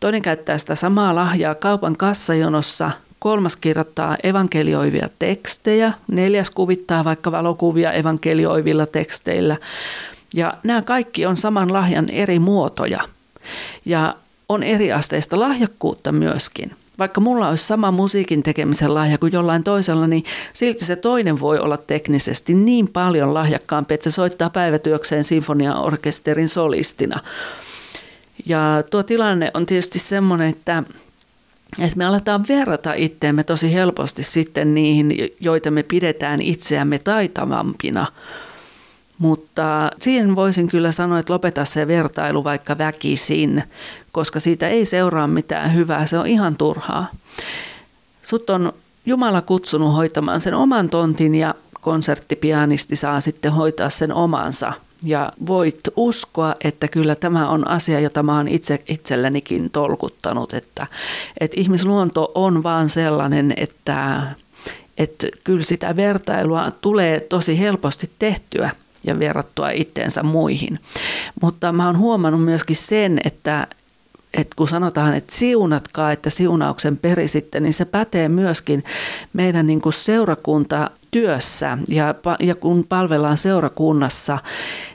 toinen 0.00 0.22
käyttää 0.22 0.58
sitä 0.58 0.74
samaa 0.74 1.14
lahjaa 1.14 1.54
kaupan 1.54 1.96
kassajonossa, 1.96 2.90
kolmas 3.18 3.56
kirjoittaa 3.56 4.16
evankelioivia 4.22 5.08
tekstejä, 5.18 5.92
neljäs 6.08 6.50
kuvittaa 6.50 7.04
vaikka 7.04 7.32
valokuvia 7.32 7.92
evankelioivilla 7.92 8.86
teksteillä. 8.86 9.56
Ja 10.34 10.54
nämä 10.62 10.82
kaikki 10.82 11.26
on 11.26 11.36
saman 11.36 11.72
lahjan 11.72 12.10
eri 12.10 12.38
muotoja. 12.38 13.00
Ja 13.84 14.14
on 14.48 14.62
eri 14.62 14.92
asteista 14.92 15.40
lahjakkuutta 15.40 16.12
myöskin 16.12 16.77
vaikka 16.98 17.20
mulla 17.20 17.48
olisi 17.48 17.66
sama 17.66 17.90
musiikin 17.90 18.42
tekemisen 18.42 18.94
lahja 18.94 19.18
kuin 19.18 19.32
jollain 19.32 19.64
toisella, 19.64 20.06
niin 20.06 20.24
silti 20.52 20.84
se 20.84 20.96
toinen 20.96 21.40
voi 21.40 21.58
olla 21.58 21.76
teknisesti 21.76 22.54
niin 22.54 22.88
paljon 22.88 23.34
lahjakkaampi, 23.34 23.94
että 23.94 24.10
se 24.10 24.14
soittaa 24.14 24.50
päivätyökseen 24.50 25.24
sinfoniaorkesterin 25.24 26.48
solistina. 26.48 27.20
Ja 28.46 28.84
tuo 28.90 29.02
tilanne 29.02 29.50
on 29.54 29.66
tietysti 29.66 29.98
semmoinen, 29.98 30.48
että 30.48 30.82
että 31.80 31.96
me 31.96 32.04
aletaan 32.04 32.44
verrata 32.48 32.94
itteemme 32.94 33.44
tosi 33.44 33.74
helposti 33.74 34.22
sitten 34.22 34.74
niihin, 34.74 35.14
joita 35.40 35.70
me 35.70 35.82
pidetään 35.82 36.42
itseämme 36.42 36.98
taitavampina. 36.98 38.06
Mutta 39.18 39.90
siihen 40.00 40.36
voisin 40.36 40.68
kyllä 40.68 40.92
sanoa, 40.92 41.18
että 41.18 41.32
lopeta 41.32 41.64
se 41.64 41.86
vertailu 41.86 42.44
vaikka 42.44 42.78
väkisin, 42.78 43.62
koska 44.12 44.40
siitä 44.40 44.68
ei 44.68 44.84
seuraa 44.84 45.26
mitään 45.26 45.74
hyvää, 45.74 46.06
se 46.06 46.18
on 46.18 46.26
ihan 46.26 46.56
turhaa. 46.56 47.06
Sut 48.22 48.50
on 48.50 48.72
Jumala 49.06 49.42
kutsunut 49.42 49.94
hoitamaan 49.94 50.40
sen 50.40 50.54
oman 50.54 50.90
tontin 50.90 51.34
ja 51.34 51.54
konserttipianisti 51.80 52.96
saa 52.96 53.20
sitten 53.20 53.52
hoitaa 53.52 53.90
sen 53.90 54.12
omansa. 54.12 54.72
Ja 55.02 55.32
voit 55.46 55.80
uskoa, 55.96 56.54
että 56.64 56.88
kyllä 56.88 57.14
tämä 57.14 57.48
on 57.50 57.68
asia, 57.68 58.00
jota 58.00 58.22
mä 58.22 58.36
oon 58.36 58.48
itse 58.48 58.82
itsellenikin 58.88 59.70
tolkuttanut, 59.70 60.54
että, 60.54 60.86
että 61.40 61.60
ihmisluonto 61.60 62.32
on 62.34 62.62
vaan 62.62 62.88
sellainen, 62.88 63.54
että, 63.56 64.22
että 64.98 65.26
kyllä 65.44 65.62
sitä 65.62 65.96
vertailua 65.96 66.70
tulee 66.70 67.20
tosi 67.20 67.58
helposti 67.58 68.10
tehtyä 68.18 68.70
ja 69.04 69.18
verrattua 69.18 69.70
itteensä 69.70 70.22
muihin. 70.22 70.80
Mutta 71.42 71.72
mä 71.72 71.86
oon 71.86 71.98
huomannut 71.98 72.44
myöskin 72.44 72.76
sen, 72.76 73.20
että, 73.24 73.66
että 74.34 74.56
kun 74.56 74.68
sanotaan, 74.68 75.14
että 75.14 75.34
siunatkaa, 75.34 76.12
että 76.12 76.30
siunauksen 76.30 76.96
perisitte, 76.96 77.60
niin 77.60 77.74
se 77.74 77.84
pätee 77.84 78.28
myöskin 78.28 78.84
meidän 79.32 79.66
niin 79.66 79.80
kuin 79.80 79.92
seurakuntatyössä 79.92 81.78
ja, 81.88 82.14
ja 82.40 82.54
kun 82.54 82.84
palvellaan 82.88 83.38
seurakunnassa, 83.38 84.38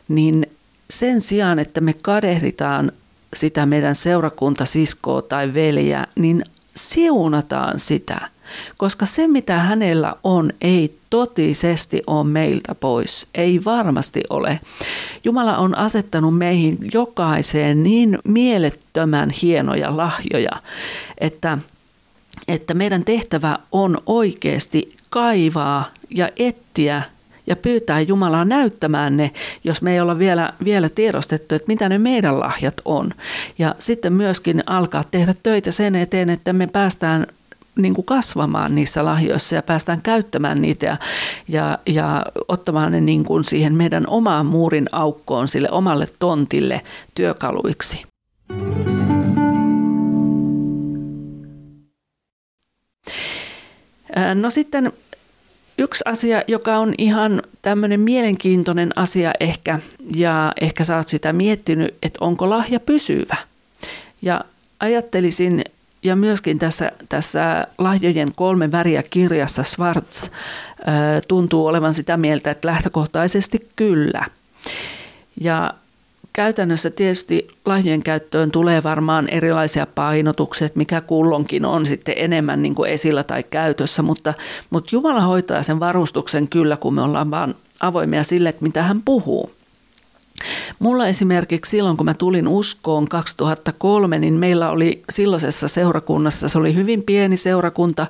niin 0.08 0.48
sen 0.90 1.22
sijaan, 1.22 1.60
että 1.60 1.82
me 1.82 1.94
kadehditaan 1.94 2.92
sitä 3.34 3.66
meidän 3.66 3.96
seurakuntasiskoa 3.96 5.22
tai 5.22 5.54
veliä, 5.54 6.08
niin 6.16 6.46
siunataan 6.76 7.80
sitä– 7.80 8.22
koska 8.78 9.06
se 9.06 9.28
mitä 9.28 9.60
hänellä 9.60 10.16
on 10.24 10.52
ei 10.62 10.98
totisesti 11.10 12.04
ole 12.08 12.24
meiltä 12.24 12.76
pois. 12.76 13.28
Ei 13.36 13.60
varmasti 13.66 14.24
ole. 14.30 14.60
Jumala 15.24 15.58
on 15.58 15.78
asettanut 15.78 16.38
meihin 16.38 16.78
jokaiseen 16.94 17.84
niin 17.84 18.20
mielettömän 18.24 19.30
hienoja 19.30 19.98
lahjoja, 19.98 20.52
että, 21.18 21.58
että 22.48 22.74
meidän 22.74 23.04
tehtävä 23.04 23.60
on 23.72 23.98
oikeasti 24.06 24.96
kaivaa 25.10 25.86
ja 26.10 26.30
etsiä 26.38 27.02
ja 27.48 27.56
pyytää 27.56 28.02
Jumalaa 28.02 28.46
näyttämään 28.46 29.18
ne, 29.18 29.32
jos 29.64 29.82
me 29.82 29.94
ei 29.94 30.02
olla 30.02 30.20
vielä, 30.20 30.54
vielä 30.64 30.90
tiedostettu, 30.90 31.56
että 31.56 31.68
mitä 31.68 31.90
ne 31.90 31.98
meidän 31.98 32.40
lahjat 32.40 32.82
on. 32.86 33.14
Ja 33.58 33.76
sitten 33.80 34.14
myöskin 34.14 34.64
alkaa 34.66 35.04
tehdä 35.12 35.34
töitä 35.44 35.72
sen 35.72 35.96
eteen, 35.96 36.30
että 36.30 36.54
me 36.54 36.68
päästään 36.68 37.28
niin 37.76 37.94
kuin 37.94 38.06
kasvamaan 38.06 38.76
niissä 38.76 39.06
lahjoissa 39.06 39.56
ja 39.56 39.64
päästään 39.64 40.02
käyttämään 40.02 40.62
niitä 40.62 40.86
ja, 40.86 40.98
ja, 41.48 41.80
ja 41.86 42.26
ottamaan 42.48 42.92
ne 42.92 43.02
niin 43.02 43.24
kuin 43.24 43.44
siihen 43.44 43.76
meidän 43.76 44.08
omaan 44.08 44.46
muurin 44.46 44.90
aukkoon, 44.92 45.48
sille 45.48 45.72
omalle 45.72 46.08
tontille 46.20 46.82
työkaluiksi. 47.16 48.04
No 54.36 54.50
sitten 54.50 54.94
yksi 55.78 56.04
asia, 56.08 56.44
joka 56.48 56.78
on 56.78 56.94
ihan 56.98 57.42
tämmöinen 57.62 58.00
mielenkiintoinen 58.00 58.90
asia 58.96 59.32
ehkä, 59.40 59.80
ja 60.16 60.54
ehkä 60.62 60.84
sä 60.84 60.98
oot 60.98 61.08
sitä 61.08 61.34
miettinyt, 61.34 61.96
että 62.04 62.18
onko 62.22 62.50
lahja 62.50 62.80
pysyvä. 62.80 63.38
Ja 64.22 64.42
ajattelisin 64.80 65.64
ja 66.04 66.16
myöskin 66.16 66.60
tässä, 66.60 66.92
tässä 67.10 67.68
lahjojen 67.78 68.32
kolme 68.36 68.72
väriä 68.72 69.04
kirjassa 69.04 69.64
Schwartz 69.64 70.30
tuntuu 71.28 71.66
olevan 71.66 71.94
sitä 71.94 72.18
mieltä, 72.18 72.52
että 72.52 72.68
lähtökohtaisesti 72.68 73.70
kyllä. 73.76 74.26
Ja 75.42 75.74
käytännössä 76.34 76.90
tietysti 76.90 77.48
lahjojen 77.66 78.04
käyttöön 78.04 78.52
tulee 78.52 78.84
varmaan 78.84 79.30
erilaisia 79.30 79.88
painotuksia, 79.96 80.70
mikä 80.76 81.02
kullonkin 81.02 81.66
on 81.66 81.86
sitten 81.86 82.16
enemmän 82.18 82.62
niin 82.62 82.76
kuin 82.76 82.92
esillä 82.92 83.24
tai 83.24 83.44
käytössä, 83.44 84.02
mutta, 84.02 84.34
mutta 84.70 84.90
Jumala 84.96 85.22
hoitaa 85.22 85.64
sen 85.64 85.80
varustuksen 85.80 86.48
kyllä, 86.48 86.78
kun 86.78 86.94
me 86.94 87.02
ollaan 87.02 87.32
vaan 87.32 87.56
avoimia 87.80 88.24
sille, 88.24 88.50
että 88.50 88.64
mitä 88.64 88.84
hän 88.84 89.02
puhuu. 89.06 89.52
Mulla 90.80 91.08
esimerkiksi 91.08 91.70
silloin, 91.70 91.98
kun 91.98 92.06
mä 92.06 92.14
tulin 92.14 92.48
uskoon 92.48 93.08
2003, 93.08 94.20
niin 94.20 94.34
meillä 94.34 94.70
oli 94.70 95.04
silloisessa 95.10 95.68
seurakunnassa, 95.68 96.50
se 96.50 96.58
oli 96.58 96.76
hyvin 96.76 97.04
pieni 97.04 97.38
seurakunta, 97.38 98.08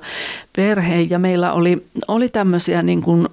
perhe, 0.56 1.00
ja 1.00 1.18
meillä 1.18 1.52
oli, 1.52 1.86
oli 2.08 2.28
tämmöisiä 2.28 2.82
niin 2.82 3.02
kuin, 3.02 3.28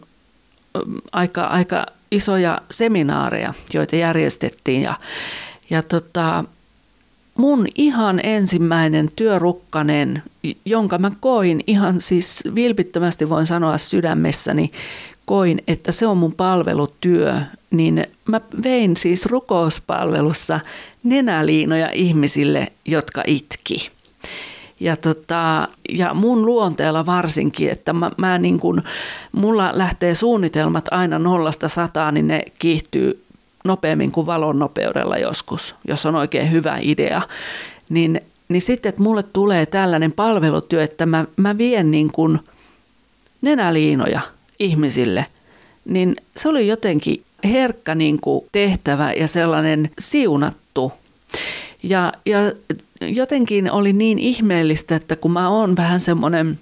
aika, 1.11 1.43
aika 1.43 1.85
isoja 2.11 2.61
seminaareja, 2.71 3.53
joita 3.73 3.95
järjestettiin, 3.95 4.81
ja, 4.81 4.95
ja 5.69 5.83
tota, 5.83 6.43
mun 7.35 7.67
ihan 7.75 8.19
ensimmäinen 8.23 9.09
työrukkanen, 9.15 10.23
jonka 10.65 10.97
mä 10.97 11.11
koin 11.19 11.63
ihan 11.67 12.01
siis 12.01 12.43
vilpittömästi 12.55 13.29
voin 13.29 13.45
sanoa 13.47 13.77
sydämessäni, 13.77 14.71
koin, 15.25 15.61
että 15.67 15.91
se 15.91 16.07
on 16.07 16.17
mun 16.17 16.33
palvelutyö, 16.33 17.39
niin 17.71 18.07
mä 18.25 18.41
vein 18.63 18.97
siis 18.97 19.25
rukouspalvelussa 19.25 20.59
nenäliinoja 21.03 21.89
ihmisille, 21.93 22.71
jotka 22.85 23.23
itki. 23.27 23.89
Ja, 24.79 24.95
tota, 24.95 25.67
ja 25.89 26.13
mun 26.13 26.45
luonteella 26.45 27.05
varsinkin, 27.05 27.71
että 27.71 27.93
mä, 27.93 28.11
mä 28.17 28.37
niin 28.37 28.59
kun, 28.59 28.83
mulla 29.31 29.71
lähtee 29.73 30.15
suunnitelmat 30.15 30.85
aina 30.91 31.19
nollasta 31.19 31.69
sataan, 31.69 32.13
niin 32.13 32.27
ne 32.27 32.43
kiihtyy 32.59 33.23
nopeammin 33.63 34.11
kuin 34.11 34.25
valon 34.25 34.59
nopeudella 34.59 35.17
joskus, 35.17 35.75
jos 35.87 36.05
on 36.05 36.15
oikein 36.15 36.51
hyvä 36.51 36.77
idea. 36.81 37.21
Niin, 37.89 38.21
niin 38.49 38.61
sitten, 38.61 38.89
että 38.89 39.01
mulle 39.01 39.23
tulee 39.23 39.65
tällainen 39.65 40.11
palvelutyö, 40.11 40.83
että 40.83 41.05
mä, 41.05 41.25
mä 41.37 41.57
vien 41.57 41.91
niin 41.91 42.11
kun 42.11 42.39
nenäliinoja 43.41 44.21
ihmisille, 44.61 45.25
niin 45.85 46.15
se 46.37 46.49
oli 46.49 46.67
jotenkin 46.67 47.23
herkkä 47.43 47.95
niin 47.95 48.21
kuin 48.21 48.45
tehtävä 48.51 49.13
ja 49.13 49.27
sellainen 49.27 49.89
siunattu. 49.99 50.93
Ja, 51.83 52.13
ja 52.25 52.39
jotenkin 53.01 53.71
oli 53.71 53.93
niin 53.93 54.19
ihmeellistä, 54.19 54.95
että 54.95 55.15
kun 55.15 55.31
mä 55.31 55.49
oon 55.49 55.75
vähän 55.75 55.99
semmoinen 55.99 56.59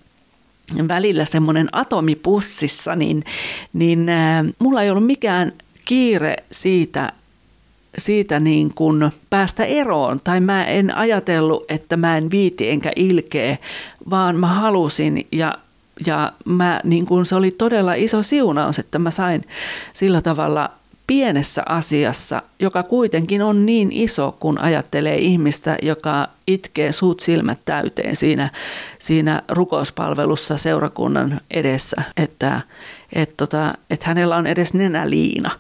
välillä 0.87 1.25
semmoinen 1.25 1.69
atomipussissa, 1.71 2.95
niin, 2.95 3.23
niin 3.73 4.09
äh, 4.09 4.45
mulla 4.59 4.83
ei 4.83 4.89
ollut 4.89 5.05
mikään 5.05 5.53
kiire 5.85 6.35
siitä, 6.51 7.13
siitä 7.97 8.39
niin 8.39 8.71
kuin 8.75 9.11
päästä 9.29 9.65
eroon. 9.65 10.19
Tai 10.23 10.39
mä 10.39 10.65
en 10.65 10.95
ajatellut, 10.95 11.63
että 11.69 11.97
mä 11.97 12.17
en 12.17 12.31
viiti 12.31 12.69
enkä 12.69 12.91
ilkeä, 12.95 13.57
vaan 14.09 14.35
mä 14.35 14.47
halusin 14.47 15.27
ja 15.31 15.55
ja 16.05 16.33
mä, 16.45 16.81
niin 16.83 17.05
kun 17.05 17.25
se 17.25 17.35
oli 17.35 17.51
todella 17.51 17.93
iso 17.93 18.23
siunaus, 18.23 18.79
että 18.79 18.99
mä 18.99 19.11
sain 19.11 19.43
sillä 19.93 20.21
tavalla 20.21 20.71
pienessä 21.07 21.63
asiassa, 21.65 22.41
joka 22.59 22.83
kuitenkin 22.83 23.41
on 23.41 23.65
niin 23.65 23.91
iso, 23.91 24.37
kun 24.39 24.61
ajattelee 24.61 25.17
ihmistä, 25.17 25.77
joka 25.81 26.27
itkee 26.47 26.91
suut 26.91 27.19
silmät 27.19 27.59
täyteen 27.65 28.15
siinä, 28.15 28.49
siinä 28.99 29.41
rukouspalvelussa 29.47 30.57
seurakunnan 30.57 31.41
edessä, 31.51 32.01
että 32.17 32.61
että 33.13 33.33
tota, 33.37 33.73
et 33.89 34.03
hänellä 34.03 34.35
on 34.35 34.47
edes 34.47 34.73
nenäliina. 34.73 35.51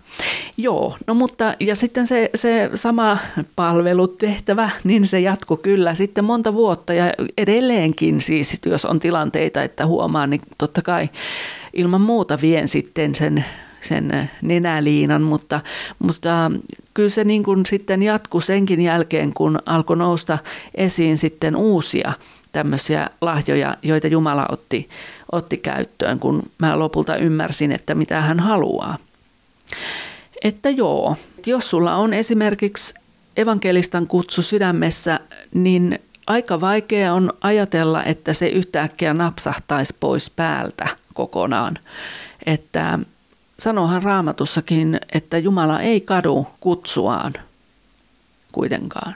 Joo, 0.57 0.97
no 1.07 1.13
mutta 1.13 1.53
ja 1.59 1.75
sitten 1.75 2.07
se, 2.07 2.29
se 2.35 2.69
sama 2.75 3.17
palvelutehtävä, 3.55 4.69
niin 4.83 5.05
se 5.05 5.19
jatku 5.19 5.57
kyllä 5.57 5.95
sitten 5.95 6.25
monta 6.25 6.53
vuotta 6.53 6.93
ja 6.93 7.13
edelleenkin 7.37 8.21
siis, 8.21 8.61
jos 8.65 8.85
on 8.85 8.99
tilanteita, 8.99 9.63
että 9.63 9.85
huomaa, 9.85 10.27
niin 10.27 10.41
totta 10.57 10.81
kai 10.81 11.09
ilman 11.73 12.01
muuta 12.01 12.41
vien 12.41 12.67
sitten 12.67 13.15
sen 13.15 13.45
sen 13.81 14.29
nenäliinan, 14.41 15.21
mutta, 15.21 15.61
mutta 15.99 16.51
kyllä 16.93 17.09
se 17.09 17.23
niin 17.23 17.43
kuin 17.43 17.65
sitten 17.65 18.03
jatkui 18.03 18.41
senkin 18.41 18.81
jälkeen, 18.81 19.33
kun 19.33 19.59
alkoi 19.65 19.97
nousta 19.97 20.37
esiin 20.75 21.17
sitten 21.17 21.55
uusia 21.55 22.13
tämmöisiä 22.51 23.09
lahjoja, 23.21 23.77
joita 23.81 24.07
Jumala 24.07 24.45
otti, 24.49 24.89
otti 25.31 25.57
käyttöön, 25.57 26.19
kun 26.19 26.43
mä 26.57 26.79
lopulta 26.79 27.15
ymmärsin, 27.15 27.71
että 27.71 27.95
mitä 27.95 28.21
hän 28.21 28.39
haluaa. 28.39 28.97
Että 30.43 30.69
joo, 30.69 31.15
jos 31.45 31.69
sulla 31.69 31.95
on 31.95 32.13
esimerkiksi 32.13 32.93
evankelistan 33.37 34.07
kutsu 34.07 34.41
sydämessä, 34.41 35.19
niin 35.53 35.99
aika 36.27 36.61
vaikea 36.61 37.13
on 37.13 37.33
ajatella, 37.41 38.03
että 38.03 38.33
se 38.33 38.47
yhtäkkiä 38.47 39.13
napsahtaisi 39.13 39.95
pois 39.99 40.29
päältä 40.29 40.87
kokonaan. 41.13 41.77
Että 42.45 42.99
sanohan 43.59 44.03
raamatussakin, 44.03 44.99
että 45.13 45.37
Jumala 45.37 45.81
ei 45.81 46.01
kadu 46.01 46.47
kutsuaan 46.59 47.33
kuitenkaan. 48.51 49.15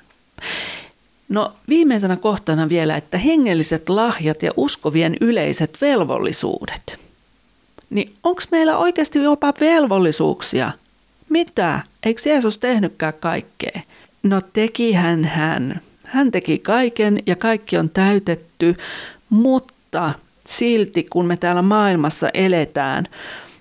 No 1.29 1.53
viimeisenä 1.69 2.15
kohtana 2.15 2.69
vielä, 2.69 2.95
että 2.97 3.17
hengelliset 3.17 3.89
lahjat 3.89 4.43
ja 4.43 4.51
uskovien 4.57 5.15
yleiset 5.21 5.77
velvollisuudet. 5.81 6.99
Niin 7.89 8.15
onko 8.23 8.41
meillä 8.51 8.77
oikeasti 8.77 9.19
jopa 9.19 9.53
velvollisuuksia? 9.59 10.71
Mitä? 11.29 11.79
Eikö 12.03 12.21
Jeesus 12.25 12.57
tehnytkään 12.57 13.13
kaikkea? 13.19 13.81
No 14.23 14.41
tekihän 14.53 15.25
hän. 15.25 15.81
Hän 16.03 16.31
teki 16.31 16.59
kaiken 16.59 17.19
ja 17.25 17.35
kaikki 17.35 17.77
on 17.77 17.89
täytetty, 17.89 18.77
mutta 19.29 20.13
silti 20.45 21.07
kun 21.09 21.25
me 21.25 21.37
täällä 21.37 21.61
maailmassa 21.61 22.29
eletään, 22.33 23.07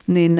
niin 0.06 0.36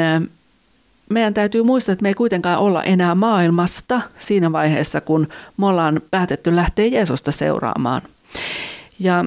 meidän 1.10 1.34
täytyy 1.34 1.62
muistaa, 1.62 1.92
että 1.92 2.02
me 2.02 2.08
ei 2.08 2.14
kuitenkaan 2.14 2.58
olla 2.58 2.82
enää 2.82 3.14
maailmasta 3.14 4.00
siinä 4.18 4.52
vaiheessa, 4.52 5.00
kun 5.00 5.28
me 5.56 5.66
ollaan 5.66 6.00
päätetty 6.10 6.56
lähteä 6.56 6.86
Jeesusta 6.86 7.32
seuraamaan. 7.32 8.02
Ja 8.98 9.24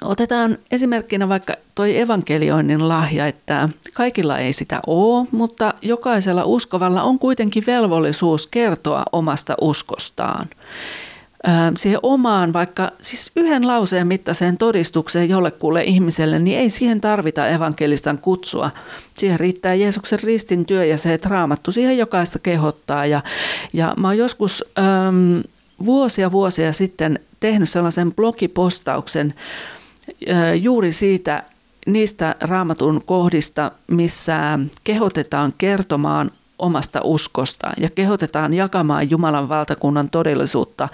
Otetaan 0.00 0.58
esimerkkinä 0.70 1.28
vaikka 1.28 1.54
toi 1.74 1.98
evankelioinnin 1.98 2.88
lahja, 2.88 3.26
että 3.26 3.68
kaikilla 3.92 4.38
ei 4.38 4.52
sitä 4.52 4.80
ole, 4.86 5.28
mutta 5.32 5.74
jokaisella 5.82 6.44
uskovalla 6.44 7.02
on 7.02 7.18
kuitenkin 7.18 7.64
velvollisuus 7.66 8.46
kertoa 8.46 9.02
omasta 9.12 9.54
uskostaan. 9.60 10.48
Siihen 11.76 12.00
omaan, 12.02 12.52
vaikka 12.52 12.92
siis 13.00 13.32
yhden 13.36 13.66
lauseen 13.66 14.06
mittaiseen 14.06 14.56
todistukseen 14.56 15.28
jollekulle 15.28 15.82
ihmiselle, 15.82 16.38
niin 16.38 16.58
ei 16.58 16.70
siihen 16.70 17.00
tarvita 17.00 17.48
evankelistan 17.48 18.18
kutsua. 18.18 18.70
Siihen 19.18 19.40
riittää 19.40 19.74
Jeesuksen 19.74 20.20
ristin 20.22 20.66
työ 20.66 20.84
ja 20.84 20.98
se, 20.98 21.14
että 21.14 21.28
raamattu 21.28 21.72
siihen 21.72 21.98
jokaista 21.98 22.38
kehottaa. 22.38 23.06
Ja, 23.06 23.22
ja 23.72 23.94
mä 23.96 24.08
oon 24.08 24.18
joskus 24.18 24.64
äm, 24.78 25.42
vuosia 25.84 26.32
vuosia 26.32 26.72
sitten 26.72 27.18
tehnyt 27.40 27.68
sellaisen 27.68 28.12
blogipostauksen 28.12 29.34
juuri 30.60 30.92
siitä 30.92 31.42
niistä 31.86 32.34
raamatun 32.40 33.02
kohdista, 33.06 33.72
missä 33.86 34.58
kehotetaan 34.84 35.54
kertomaan 35.58 36.30
omasta 36.62 37.00
uskosta 37.04 37.70
ja 37.80 37.90
kehotetaan 37.90 38.54
jakamaan 38.54 39.10
Jumalan 39.10 39.48
valtakunnan 39.48 40.10
todellisuutta 40.10 40.88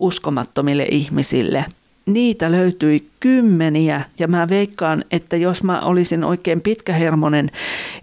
uskomattomille 0.00 0.86
ihmisille– 0.90 1.64
niitä 2.06 2.52
löytyi 2.52 3.08
kymmeniä 3.20 4.04
ja 4.18 4.28
mä 4.28 4.48
veikkaan, 4.48 5.04
että 5.10 5.36
jos 5.36 5.62
mä 5.62 5.80
olisin 5.80 6.24
oikein 6.24 6.60
pitkähermonen 6.60 7.50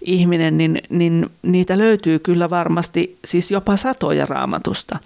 ihminen, 0.00 0.58
niin, 0.58 0.82
niin 0.88 1.30
niitä 1.42 1.78
löytyy 1.78 2.18
kyllä 2.18 2.50
varmasti 2.50 3.18
siis 3.24 3.50
jopa 3.50 3.76
satoja 3.76 4.26
raamatusta. 4.26 4.98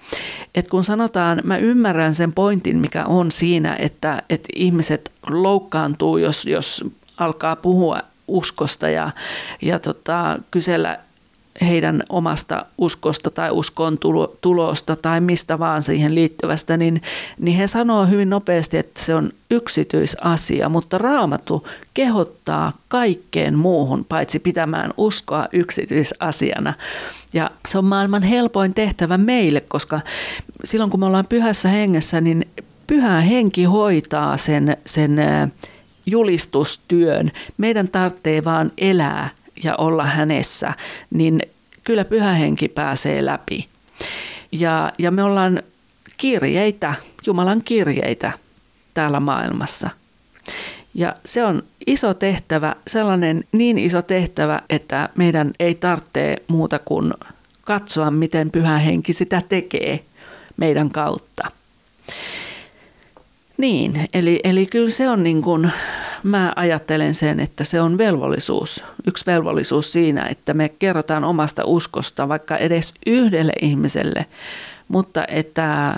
Et 0.55 0.69
kun 0.69 0.85
sanotaan, 0.85 1.41
mä 1.45 1.57
ymmärrän 1.57 2.15
sen 2.15 2.33
pointin, 2.33 2.79
mikä 2.79 3.05
on 3.05 3.33
siinä, 3.33 3.77
että, 3.79 4.23
että 4.31 4.49
ihmiset 4.57 5.13
loukkaantuu, 5.31 6.19
jos, 6.19 6.47
jos 6.47 6.85
alkaa 7.17 7.57
puhua 7.57 8.01
uskosta 8.29 8.89
ja, 8.89 9.11
ja 9.63 9.79
tota, 9.79 10.39
kysellä 10.51 10.99
heidän 11.61 12.03
omasta 12.09 12.67
uskosta 12.79 13.31
tai 13.31 13.51
uskon 13.51 13.99
tulosta 14.41 14.97
tai 14.97 15.21
mistä 15.21 15.59
vaan 15.59 15.83
siihen 15.83 16.15
liittyvästä, 16.15 16.77
niin, 16.77 17.03
niin 17.39 17.57
he 17.59 17.67
sanoo 17.67 18.07
hyvin 18.07 18.31
nopeasti, 18.31 18.79
että 18.79 19.03
se 19.03 19.15
on 19.15 19.33
yksityisasia, 19.51 20.69
mutta 20.69 20.99
raamattu 20.99 21.69
kehottaa 21.95 22.73
kaikkeen 22.89 23.59
muuhun, 23.59 24.05
paitsi 24.05 24.39
pitämään 24.39 24.91
uskoa 24.97 25.49
yksityisasiana. 25.53 26.75
Ja 27.33 27.51
se 27.69 27.79
on 27.79 27.85
maailman 27.85 28.23
helpoin 28.23 28.75
tehtävä 28.75 29.19
meille, 29.19 29.61
koska 29.61 30.01
silloin 30.65 30.91
kun 30.91 31.01
me 31.01 31.07
ollaan 31.07 31.27
pyhässä 31.27 31.69
hengessä, 31.69 32.21
niin 32.21 32.49
pyhä 32.87 33.21
henki 33.21 33.65
hoitaa 33.65 34.37
sen, 34.37 34.77
sen 34.87 35.17
julistustyön. 36.07 37.31
Meidän 37.59 37.89
tarvitsee 37.89 38.45
vaan 38.45 38.73
elää 38.79 39.31
ja 39.65 39.77
olla 39.77 40.05
hänessä, 40.05 40.75
niin 41.11 41.41
kyllä 41.85 42.05
pyhä 42.05 42.33
henki 42.33 42.69
pääsee 42.69 43.25
läpi. 43.25 43.67
Ja, 44.53 44.93
ja 44.99 45.11
me 45.11 45.23
ollaan 45.23 45.63
kirjeitä, 46.17 46.95
Jumalan 47.27 47.63
kirjeitä 47.65 48.33
täällä 48.95 49.21
maailmassa. 49.21 49.91
Ja 50.95 51.15
se 51.25 51.45
on 51.45 51.63
iso 51.87 52.15
tehtävä, 52.15 52.77
sellainen 52.87 53.45
niin 53.53 53.79
iso 53.79 54.03
tehtävä, 54.03 54.61
että 54.71 55.09
meidän 55.15 55.53
ei 55.61 55.75
tarvitse 55.75 56.37
muuta 56.49 56.79
kuin 56.79 57.13
katsoa, 57.63 58.11
miten 58.11 58.51
pyhä 58.51 58.79
henki 58.79 59.13
sitä 59.13 59.43
tekee 59.49 60.01
meidän 60.57 60.91
kautta. 60.91 61.51
Niin, 63.59 64.09
eli, 64.15 64.41
eli 64.45 64.67
kyllä 64.67 64.91
se 64.91 65.09
on 65.09 65.23
niin 65.23 65.43
kuin 65.43 65.73
mä 66.23 66.53
ajattelen 66.57 67.15
sen, 67.15 67.41
että 67.41 67.65
se 67.65 67.81
on 67.81 67.99
velvollisuus, 67.99 68.85
yksi 69.07 69.27
velvollisuus 69.27 69.93
siinä, 69.93 70.27
että 70.27 70.55
me 70.55 70.69
kerrotaan 70.69 71.25
omasta 71.25 71.65
uskosta 71.65 72.29
vaikka 72.29 72.57
edes 72.57 72.95
yhdelle 73.07 73.53
ihmiselle, 73.63 74.27
mutta 74.89 75.25
että, 75.29 75.97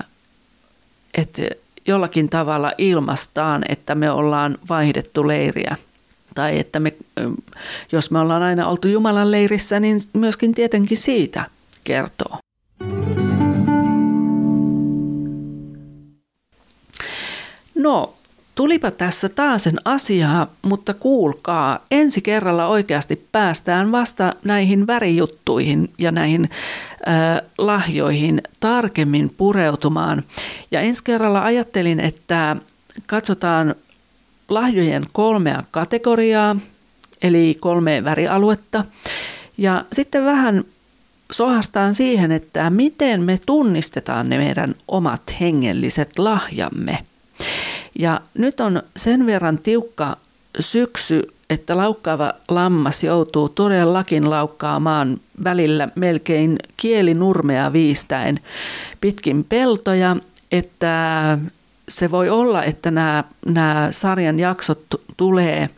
että 1.14 1.42
jollakin 1.86 2.28
tavalla 2.28 2.72
ilmastaan, 2.78 3.62
että 3.68 3.94
me 3.94 4.10
ollaan 4.10 4.58
vaihdettu 4.68 5.28
leiriä. 5.28 5.76
Tai 6.34 6.58
että 6.58 6.80
me, 6.80 6.92
jos 7.92 8.10
me 8.10 8.18
ollaan 8.18 8.42
aina 8.42 8.68
oltu 8.68 8.88
Jumalan 8.88 9.30
leirissä, 9.30 9.80
niin 9.80 10.00
myöskin 10.12 10.54
tietenkin 10.54 10.96
siitä 10.96 11.44
kertoo. 11.84 12.38
No, 17.74 18.14
Tulipa 18.58 18.90
tässä 18.90 19.28
taasen 19.28 19.76
asiaa, 19.84 20.46
mutta 20.62 20.94
kuulkaa, 20.94 21.78
ensi 21.90 22.20
kerralla 22.20 22.66
oikeasti 22.66 23.26
päästään 23.32 23.92
vasta 23.92 24.34
näihin 24.44 24.86
värijuttuihin 24.86 25.90
ja 25.98 26.12
näihin 26.12 26.50
äh, 27.08 27.48
lahjoihin 27.58 28.42
tarkemmin 28.60 29.34
pureutumaan. 29.36 30.22
Ja 30.70 30.80
ensi 30.80 31.04
kerralla 31.04 31.44
ajattelin, 31.44 32.00
että 32.00 32.56
katsotaan 33.06 33.74
lahjojen 34.48 35.02
kolmea 35.12 35.62
kategoriaa, 35.70 36.56
eli 37.22 37.56
kolme 37.60 38.04
värialuetta. 38.04 38.84
Ja 39.58 39.84
sitten 39.92 40.24
vähän 40.24 40.64
sohastaan 41.32 41.94
siihen, 41.94 42.32
että 42.32 42.70
miten 42.70 43.22
me 43.22 43.38
tunnistetaan 43.46 44.28
ne 44.28 44.38
meidän 44.38 44.74
omat 44.88 45.22
hengelliset 45.40 46.18
lahjamme. 46.18 46.98
Ja 47.98 48.20
nyt 48.34 48.60
on 48.60 48.82
sen 48.96 49.26
verran 49.26 49.58
tiukka 49.58 50.16
syksy, 50.60 51.22
että 51.50 51.76
laukkaava 51.76 52.32
lammas 52.48 53.04
joutuu 53.04 53.48
todellakin 53.48 54.30
laukkaamaan 54.30 55.20
välillä 55.44 55.88
melkein 55.94 56.58
kielinurmea 56.76 57.72
viistäen 57.72 58.40
pitkin 59.00 59.44
peltoja, 59.44 60.16
että 60.52 61.38
se 61.88 62.10
voi 62.10 62.30
olla, 62.30 62.64
että 62.64 62.90
nämä, 62.90 63.24
nämä 63.46 63.88
sarjan 63.90 64.38
jaksot 64.38 64.80
tulee 65.16 65.70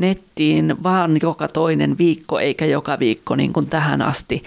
nettiin 0.00 0.82
vaan 0.82 1.18
joka 1.22 1.48
toinen 1.48 1.98
viikko 1.98 2.38
eikä 2.40 2.64
joka 2.64 2.98
viikko 2.98 3.36
niin 3.36 3.52
kuin 3.52 3.66
tähän 3.66 4.02
asti. 4.02 4.42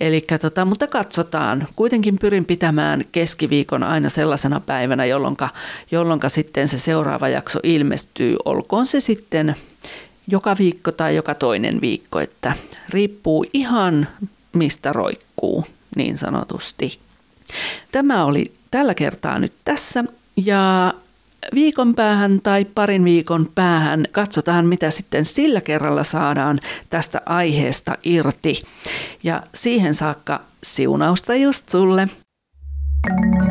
Elikkä 0.00 0.38
tota, 0.38 0.64
mutta 0.64 0.86
katsotaan. 0.86 1.68
Kuitenkin 1.76 2.18
pyrin 2.18 2.44
pitämään 2.44 3.04
keskiviikon 3.12 3.82
aina 3.82 4.08
sellaisena 4.08 4.60
päivänä, 4.60 5.04
jolloin, 5.04 5.36
sitten 6.28 6.68
se 6.68 6.78
seuraava 6.78 7.28
jakso 7.28 7.60
ilmestyy. 7.62 8.36
Olkoon 8.44 8.86
se 8.86 9.00
sitten 9.00 9.54
joka 10.28 10.56
viikko 10.58 10.92
tai 10.92 11.16
joka 11.16 11.34
toinen 11.34 11.80
viikko, 11.80 12.20
että 12.20 12.52
riippuu 12.88 13.46
ihan 13.52 14.08
mistä 14.52 14.92
roikkuu 14.92 15.64
niin 15.96 16.18
sanotusti. 16.18 16.98
Tämä 17.92 18.24
oli 18.24 18.52
tällä 18.70 18.94
kertaa 18.94 19.38
nyt 19.38 19.52
tässä 19.64 20.04
ja 20.36 20.94
viikon 21.54 21.94
päähän 21.94 22.40
tai 22.42 22.64
parin 22.64 23.04
viikon 23.04 23.48
päähän 23.54 24.04
katsotaan, 24.12 24.66
mitä 24.66 24.90
sitten 24.90 25.24
sillä 25.24 25.60
kerralla 25.60 26.04
saadaan 26.04 26.60
tästä 26.90 27.20
aiheesta 27.26 27.96
irti. 28.04 28.60
Ja 29.22 29.42
siihen 29.54 29.94
saakka 29.94 30.40
siunausta 30.62 31.34
just 31.34 31.68
sulle. 31.68 32.08
thank 33.06 33.38
you 33.38 33.43